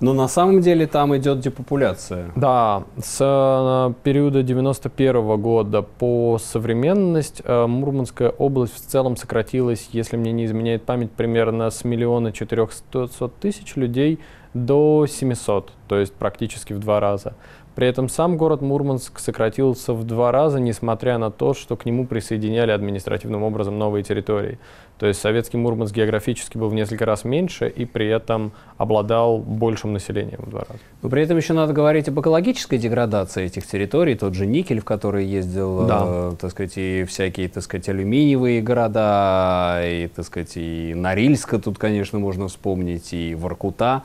Но 0.00 0.12
на 0.12 0.28
самом 0.28 0.60
деле 0.60 0.86
там 0.86 1.16
идет 1.16 1.40
депопуляция. 1.40 2.30
Да, 2.36 2.84
с 2.98 3.18
э, 3.20 3.92
периода 4.02 4.42
91 4.42 5.40
года 5.40 5.82
по 5.82 6.38
современность 6.38 7.42
э, 7.44 7.66
Мурманская 7.66 8.30
область 8.30 8.74
в 8.74 8.80
целом 8.80 9.16
сократилась, 9.16 9.88
если 9.92 10.16
мне 10.16 10.32
не 10.32 10.46
изменяет 10.46 10.84
память, 10.84 11.12
примерно 11.12 11.70
с 11.70 11.84
миллиона 11.84 12.32
четырехсот 12.32 13.36
тысяч 13.40 13.76
людей 13.76 14.18
до 14.52 15.06
700, 15.06 15.72
то 15.88 15.98
есть 15.98 16.14
практически 16.14 16.72
в 16.72 16.78
два 16.78 17.00
раза. 17.00 17.34
При 17.74 17.88
этом 17.88 18.08
сам 18.08 18.36
город 18.36 18.62
Мурманск 18.62 19.18
сократился 19.18 19.92
в 19.94 20.04
два 20.04 20.30
раза, 20.30 20.60
несмотря 20.60 21.18
на 21.18 21.30
то, 21.30 21.54
что 21.54 21.76
к 21.76 21.84
нему 21.86 22.06
присоединяли 22.06 22.70
административным 22.70 23.42
образом 23.42 23.78
новые 23.78 24.04
территории. 24.04 24.58
То 24.98 25.06
есть 25.06 25.20
советский 25.20 25.56
Мурманск 25.56 25.94
географически 25.94 26.56
был 26.56 26.68
в 26.68 26.74
несколько 26.74 27.04
раз 27.04 27.24
меньше 27.24 27.68
и 27.68 27.84
при 27.84 28.08
этом 28.08 28.52
обладал 28.78 29.38
большим 29.38 29.92
населением 29.92 30.40
в 30.46 30.50
два 30.50 30.60
раза. 30.60 30.80
Но 31.02 31.08
при 31.08 31.22
этом 31.22 31.36
еще 31.36 31.52
надо 31.52 31.72
говорить 31.72 32.08
об 32.08 32.20
экологической 32.20 32.78
деградации 32.78 33.44
этих 33.44 33.66
территорий. 33.66 34.14
Тот 34.14 34.34
же 34.34 34.46
никель, 34.46 34.80
в 34.80 34.84
который 34.84 35.26
ездил, 35.26 35.86
да. 35.86 36.02
э, 36.06 36.32
так 36.40 36.50
сказать, 36.50 36.72
и 36.76 37.04
всякие, 37.04 37.48
так 37.48 37.62
сказать, 37.62 37.88
алюминиевые 37.88 38.62
города, 38.62 39.80
и, 39.84 40.08
так 40.08 40.24
сказать, 40.24 40.52
и 40.56 40.94
Норильска 40.94 41.58
тут, 41.58 41.78
конечно, 41.78 42.18
можно 42.18 42.48
вспомнить, 42.48 43.12
и 43.12 43.34
Воркута, 43.34 44.02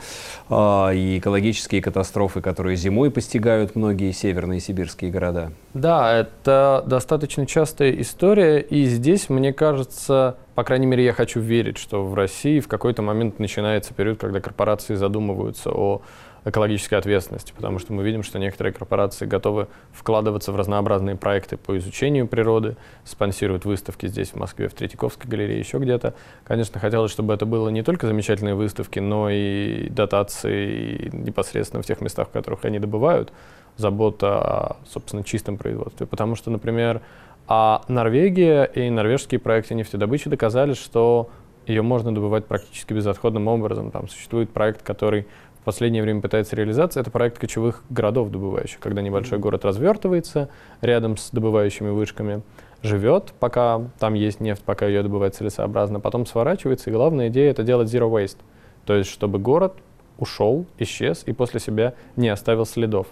э, 0.49 0.95
и 0.95 1.19
экологические 1.19 1.81
катастрофы, 1.81 2.41
которые 2.41 2.75
зимой 2.75 3.11
постигают 3.11 3.75
многие 3.75 4.11
северные 4.11 4.59
сибирские 4.59 5.11
города. 5.11 5.51
Да, 5.73 6.13
это 6.13 6.83
достаточно 6.87 7.45
частая 7.45 7.91
история, 7.91 8.59
и 8.59 8.85
здесь, 8.85 9.29
мне 9.29 9.53
кажется, 9.53 10.37
по 10.59 10.65
крайней 10.65 10.87
мере, 10.87 11.05
я 11.05 11.13
хочу 11.13 11.39
верить, 11.39 11.77
что 11.77 12.03
в 12.03 12.13
России 12.15 12.59
в 12.59 12.67
какой-то 12.67 13.01
момент 13.01 13.39
начинается 13.39 13.93
период, 13.93 14.19
когда 14.19 14.41
корпорации 14.41 14.95
задумываются 14.95 15.71
о 15.71 16.01
экологической 16.43 16.95
ответственности, 16.95 17.53
потому 17.55 17.79
что 17.79 17.93
мы 17.93 18.03
видим, 18.03 18.23
что 18.23 18.39
некоторые 18.39 18.73
корпорации 18.73 19.25
готовы 19.25 19.69
вкладываться 19.93 20.51
в 20.51 20.57
разнообразные 20.57 21.15
проекты 21.15 21.55
по 21.55 21.77
изучению 21.77 22.27
природы, 22.27 22.75
спонсируют 23.05 23.63
выставки 23.63 24.07
здесь, 24.07 24.31
в 24.31 24.35
Москве, 24.35 24.67
в 24.67 24.73
Третьяковской 24.73 25.29
галерее, 25.29 25.59
еще 25.59 25.77
где-то. 25.77 26.13
Конечно, 26.43 26.77
хотелось, 26.77 27.11
чтобы 27.13 27.33
это 27.33 27.45
было 27.45 27.69
не 27.69 27.81
только 27.81 28.05
замечательные 28.05 28.55
выставки, 28.55 28.99
но 28.99 29.29
и 29.29 29.87
дотации 29.87 31.09
непосредственно 31.13 31.83
в 31.83 31.85
тех 31.85 32.01
местах, 32.01 32.27
в 32.27 32.31
которых 32.31 32.65
они 32.65 32.79
добывают, 32.79 33.31
забота 33.77 34.39
о, 34.39 34.77
собственно, 34.91 35.23
чистом 35.23 35.57
производстве. 35.57 36.05
Потому 36.05 36.35
что, 36.35 36.51
например, 36.51 36.99
а 37.51 37.81
Норвегия 37.87 38.65
и 38.65 38.91
норвежские 38.91 39.39
проекты 39.39 39.73
нефтедобычи 39.73 40.29
доказали, 40.29 40.73
что 40.73 41.31
ее 41.65 41.81
можно 41.81 42.13
добывать 42.13 42.45
практически 42.45 42.93
безотходным 42.93 43.47
образом. 43.47 43.89
Там 43.89 44.07
существует 44.07 44.51
проект, 44.51 44.83
который 44.83 45.25
в 45.59 45.63
последнее 45.63 46.03
время 46.03 46.21
пытается 46.21 46.55
реализоваться. 46.55 46.99
Это 46.99 47.09
проект 47.09 47.39
кочевых 47.39 47.83
городов 47.89 48.29
добывающих, 48.29 48.79
когда 48.79 49.01
небольшой 49.01 49.39
город 49.39 49.65
развертывается 49.65 50.49
рядом 50.81 51.17
с 51.17 51.31
добывающими 51.31 51.89
вышками, 51.89 52.43
живет, 52.83 53.33
пока 53.39 53.81
там 53.97 54.13
есть 54.13 54.39
нефть, 54.39 54.63
пока 54.63 54.85
ее 54.85 55.01
добывать 55.01 55.33
целесообразно, 55.33 55.99
потом 55.99 56.27
сворачивается. 56.27 56.91
И 56.91 56.93
главная 56.93 57.29
идея— 57.29 57.49
это 57.51 57.63
делать 57.63 57.91
zero 57.91 58.11
waste. 58.11 58.37
То 58.85 58.93
есть, 58.93 59.09
чтобы 59.09 59.39
город 59.39 59.73
ушел, 60.19 60.67
исчез 60.77 61.23
и 61.25 61.33
после 61.33 61.59
себя 61.59 61.95
не 62.15 62.29
оставил 62.29 62.67
следов 62.67 63.07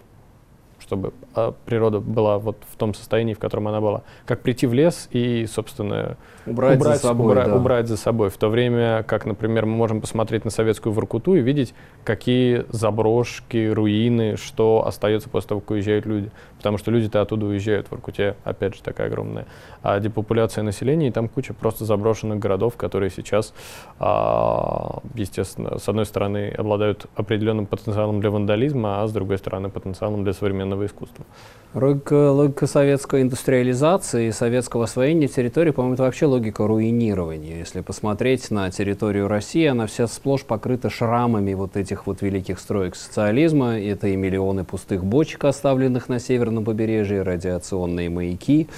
чтобы 0.87 1.13
а, 1.35 1.53
природа 1.65 1.99
была 1.99 2.39
вот 2.39 2.57
в 2.71 2.77
том 2.77 2.93
состоянии, 2.93 3.33
в 3.33 3.39
котором 3.39 3.67
она 3.67 3.81
была. 3.81 4.03
Как 4.25 4.41
прийти 4.41 4.65
в 4.67 4.73
лес 4.73 5.09
и, 5.11 5.45
собственно, 5.45 6.17
убрать, 6.45 6.79
убрать, 6.79 7.01
за, 7.01 7.07
собой, 7.07 7.31
убрать, 7.31 7.47
да. 7.47 7.55
убрать 7.55 7.87
за 7.87 7.97
собой. 7.97 8.29
В 8.29 8.37
то 8.37 8.47
время, 8.47 9.03
как, 9.03 9.25
например, 9.25 9.65
мы 9.65 9.75
можем 9.75 9.99
посмотреть 9.99 10.45
на 10.45 10.51
советскую 10.51 10.93
Воркуту 10.93 11.35
и 11.35 11.41
видеть, 11.41 11.73
какие 12.05 12.65
заброшки, 12.69 13.67
руины, 13.67 14.37
что 14.37 14.85
остается 14.87 15.29
после 15.29 15.49
того, 15.49 15.61
как 15.61 15.71
уезжают 15.71 16.05
люди. 16.05 16.31
Потому 16.57 16.77
что 16.77 16.89
люди-то 16.89 17.21
оттуда 17.21 17.45
уезжают. 17.47 17.87
В 17.87 17.91
Воркуте, 17.91 18.37
опять 18.45 18.75
же, 18.75 18.81
такая 18.81 19.07
огромная 19.07 19.45
а, 19.83 19.99
депопуляция 19.99 20.63
населения, 20.63 21.09
и 21.09 21.11
там 21.11 21.27
куча 21.27 21.53
просто 21.53 21.83
заброшенных 21.83 22.39
городов, 22.39 22.77
которые 22.77 23.09
сейчас, 23.09 23.53
а, 23.99 25.01
естественно, 25.15 25.79
с 25.79 25.89
одной 25.89 26.05
стороны, 26.05 26.53
обладают 26.57 27.07
определенным 27.15 27.65
потенциалом 27.65 28.21
для 28.21 28.31
вандализма, 28.31 29.03
а 29.03 29.07
с 29.07 29.11
другой 29.11 29.37
стороны, 29.37 29.69
потенциалом 29.69 30.23
для 30.23 30.33
современного 30.33 30.76
искусства. 30.85 31.25
Логика, 31.73 32.31
логика 32.31 32.65
советской 32.65 33.21
индустриализации 33.21 34.31
советского 34.31 34.85
освоения 34.85 35.27
территории, 35.27 35.71
по-моему, 35.71 35.95
это 35.95 36.03
вообще 36.03 36.25
логика 36.25 36.65
руинирования. 36.65 37.59
Если 37.59 37.81
посмотреть 37.81 38.49
на 38.49 38.71
территорию 38.71 39.27
России, 39.27 39.65
она 39.65 39.85
вся 39.85 40.07
сплошь 40.07 40.43
покрыта 40.43 40.89
шрамами 40.89 41.53
вот 41.53 41.75
этих 41.75 42.07
вот 42.07 42.21
великих 42.21 42.59
строек 42.59 42.95
социализма. 42.95 43.77
Это 43.79 44.07
и 44.07 44.15
миллионы 44.15 44.63
пустых 44.63 45.03
бочек, 45.03 45.43
оставленных 45.43 46.07
на 46.07 46.19
северном 46.19 46.63
побережье, 46.63 47.21
радиационные 47.21 48.09
маяки, 48.09 48.69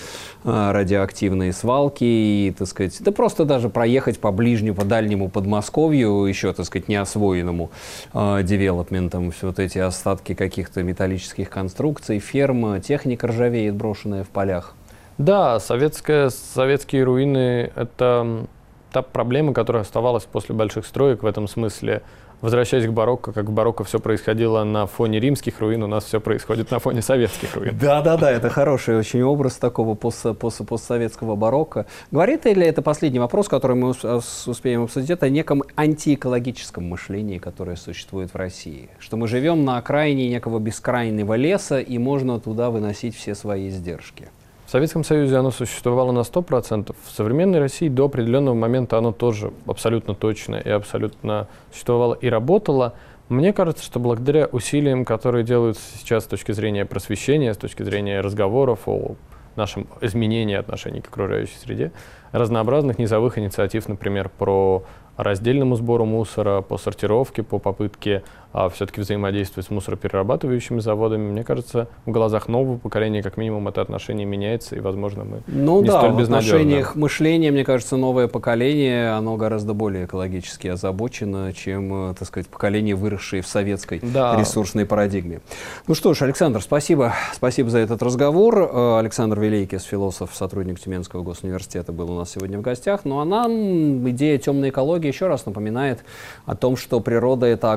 а, 0.44 0.74
радиоактивные 0.74 1.54
свалки 1.54 2.04
и, 2.04 2.54
так 2.58 2.68
сказать, 2.68 2.98
да 3.02 3.12
просто 3.12 3.46
даже 3.46 3.70
проехать 3.70 4.20
по 4.20 4.32
ближнему, 4.32 4.76
по 4.76 4.84
дальнему 4.84 5.30
Подмосковью, 5.30 6.26
еще, 6.26 6.52
так 6.54 6.66
сказать, 6.66 6.88
неосвоенному 6.88 7.70
э, 8.14 8.44
девелопментом, 8.44 9.32
все 9.32 9.48
вот 9.48 9.60
эти 9.60 9.78
остатки 9.78 10.34
каких-то 10.34 10.82
металлических 10.82 11.50
конструкций, 11.50 11.89
ферм, 11.98 12.80
техника 12.82 13.28
ржавеет, 13.28 13.76
брошенная 13.76 14.24
в 14.24 14.30
полях. 14.30 14.76
Да, 15.18 15.60
советская, 15.60 16.30
советские 16.30 17.04
руины— 17.04 17.72
это 17.76 18.48
та 18.92 19.02
проблема, 19.02 19.54
которая 19.54 19.84
оставалась 19.84 20.24
после 20.24 20.56
больших 20.56 20.86
строек 20.86 21.24
в 21.24 21.26
этом 21.26 21.48
смысле. 21.48 22.02
Возвращаясь 22.42 22.86
к 22.88 22.92
барокко, 22.92 23.34
как 23.34 23.46
в 23.46 23.52
барокко 23.52 23.84
все 23.84 24.00
происходило 24.00 24.64
на 24.64 24.86
фоне 24.86 25.20
римских 25.20 25.60
руин, 25.60 25.84
у 25.84 25.88
нас 25.88 26.06
все 26.06 26.22
происходит 26.22 26.72
на 26.72 26.80
фоне 26.80 27.02
советских 27.02 27.56
руин. 27.56 27.78
Да-да-да, 27.80 28.32
это 28.32 28.50
хороший 28.50 28.98
очень 28.98 29.22
образ 29.24 29.58
такого 29.58 29.96
пост, 29.96 30.26
пост, 30.40 30.66
постсоветского 30.66 31.36
барокко. 31.36 31.86
Говорит 32.12 32.46
ли 32.46 32.66
это 32.66 32.82
последний 32.82 33.20
вопрос, 33.20 33.50
который 33.50 33.76
мы 33.76 33.90
успеем 33.90 34.84
обсудить, 34.84 35.22
о 35.22 35.30
неком 35.30 35.64
антиэкологическом 35.76 36.84
мышлении, 36.86 37.40
которое 37.40 37.76
существует 37.76 38.34
в 38.34 38.38
России? 38.38 38.90
Что 39.00 39.18
мы 39.18 39.28
живем 39.28 39.66
на 39.66 39.78
окраине 39.78 40.30
некого 40.30 40.60
бескрайнего 40.60 41.34
леса, 41.34 41.80
и 41.80 41.98
можно 41.98 42.40
туда 42.40 42.70
выносить 42.70 43.16
все 43.16 43.36
свои 43.36 43.68
издержки? 43.68 44.30
В 44.70 44.72
Советском 44.72 45.04
Союзе 45.04 45.36
оно 45.36 45.50
существовало 45.50 46.12
на 46.12 46.20
100%. 46.20 46.96
В 47.04 47.10
современной 47.10 47.58
России 47.58 47.90
до 47.90 48.06
определенного 48.06 48.54
момента 48.54 49.00
оно 49.00 49.12
тоже 49.12 49.52
абсолютно 49.66 50.14
точно 50.14 50.58
и 50.58 50.70
абсолютно 50.70 51.48
существовало 51.72 52.14
и 52.14 52.30
работало. 52.30 52.94
Мне 53.30 53.52
кажется, 53.52 53.84
что 53.84 54.00
благодаря 54.00 54.46
усилиям, 54.46 55.06
которые 55.06 55.44
делаются 55.44 55.82
сейчас 55.98 56.26
с 56.26 56.28
точки 56.28 56.52
зрения 56.52 56.86
просвещения, 56.86 57.52
с 57.52 57.58
точки 57.58 57.82
зрения 57.82 58.22
разговоров 58.22 58.82
о 58.86 59.16
нашем 59.56 59.88
изменении 60.02 60.56
отношений 60.56 61.02
к 61.02 61.08
окружающей 61.08 61.58
среде, 61.58 61.92
разнообразных 62.32 63.00
низовых 63.00 63.40
инициатив, 63.40 63.90
например, 63.90 64.30
про 64.30 64.84
раздельному 65.18 65.78
сбору 65.78 66.06
мусора, 66.06 66.62
по 66.62 66.78
сортировке, 66.78 67.42
по 67.42 67.58
попытке 67.58 68.22
а, 68.52 68.70
все-таки 68.70 69.02
взаимодействовать 69.02 69.68
с 69.68 69.70
мусороперерабатывающими 69.70 70.80
заводами. 70.80 71.32
Мне 71.32 71.44
кажется, 71.44 71.88
в 72.06 72.12
глазах 72.12 72.48
нового 72.48 72.78
поколения 72.78 73.22
как 73.22 73.38
минимум 73.38 73.68
это 73.68 73.82
отношение 73.82 74.26
меняется, 74.26 74.76
и, 74.76 74.80
возможно, 74.80 75.24
мы 75.24 75.42
ну, 75.48 75.82
не 75.82 75.88
да, 75.88 76.00
столь 76.00 76.12
в 76.12 76.20
отношениях 76.20 76.96
мышления, 76.96 77.52
мне 77.52 77.64
кажется, 77.64 77.96
новое 77.98 78.28
поколение, 78.28 79.12
оно 79.12 79.38
гораздо 79.38 79.74
более 79.74 80.06
экологически 80.06 80.68
озабочено, 80.68 81.54
чем, 81.54 82.12
э, 82.12 82.16
так 82.16 82.28
сказать, 82.28 82.48
поколение, 82.48 82.96
выросшее 82.96 83.42
в 83.42 83.48
советской 83.48 84.00
да. 84.02 84.36
ресурсной 84.40 84.86
парадигме. 84.86 85.42
Ну 85.88 85.94
что 85.94 86.14
ж, 86.14 86.24
Александр, 86.24 86.62
спасибо. 86.62 87.14
Спасибо 87.34 87.70
за 87.70 87.80
этот 87.80 88.02
разговор. 88.02 88.70
Э, 88.72 89.00
Александр 89.00 89.40
Великис, 89.40 89.84
философ, 89.84 90.32
сотрудник 90.34 90.80
Тюменского 90.80 91.22
госуниверситета, 91.22 91.92
был 91.92 92.12
у 92.12 92.16
нас 92.16 92.32
сегодня 92.32 92.58
в 92.58 92.62
гостях. 92.62 93.02
Ну 93.04 93.20
а 93.20 93.26
нам 93.26 94.10
идея 94.10 94.38
темной 94.40 94.70
экологии 94.70 95.08
еще 95.08 95.28
раз 95.28 95.46
напоминает 95.46 96.04
о 96.46 96.56
том, 96.56 96.78
что 96.78 97.00
природа— 97.00 97.46
это 97.48 97.74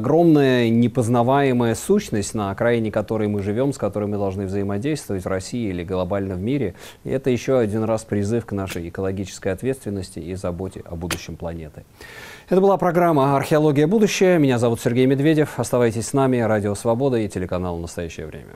огромная 0.63 0.69
непознаваемая 0.71 1.75
сущность, 1.75 2.35
на 2.35 2.51
окраине 2.51 2.91
которой 2.91 3.29
мы 3.29 3.43
живем, 3.43 3.73
с 3.73 3.79
которой 3.79 4.09
мы 4.09 4.17
должны 4.17 4.47
взаимодействовать 4.47 5.25
в 5.25 5.29
России 5.29 5.71
или 5.71 5.85
глобально 5.85 6.35
в 6.35 6.41
мире. 6.41 6.75
И 7.05 7.11
это 7.11 7.31
еще 7.31 7.59
один 7.59 7.85
раз 7.85 8.05
призыв 8.05 8.47
к 8.47 8.53
нашей 8.53 8.89
экологической 8.89 9.53
ответственности 9.53 10.19
и 10.19 10.35
заботе 10.35 10.83
о 10.85 10.97
будущем 10.97 11.37
планеты. 11.37 11.85
Это 12.49 12.61
была 12.61 12.77
программа 12.77 13.37
«Археология. 13.37 13.87
Будущее». 13.87 14.39
Меня 14.39 14.59
зовут 14.59 14.81
Сергей 14.81 15.07
Медведев. 15.07 15.59
Оставайтесь 15.59 16.07
с 16.07 16.13
нами. 16.13 16.39
Радио 16.39 16.75
«Свобода» 16.75 17.17
и 17.17 17.29
телеканал 17.29 17.79
«Настоящее 17.79 18.27
время». 18.27 18.55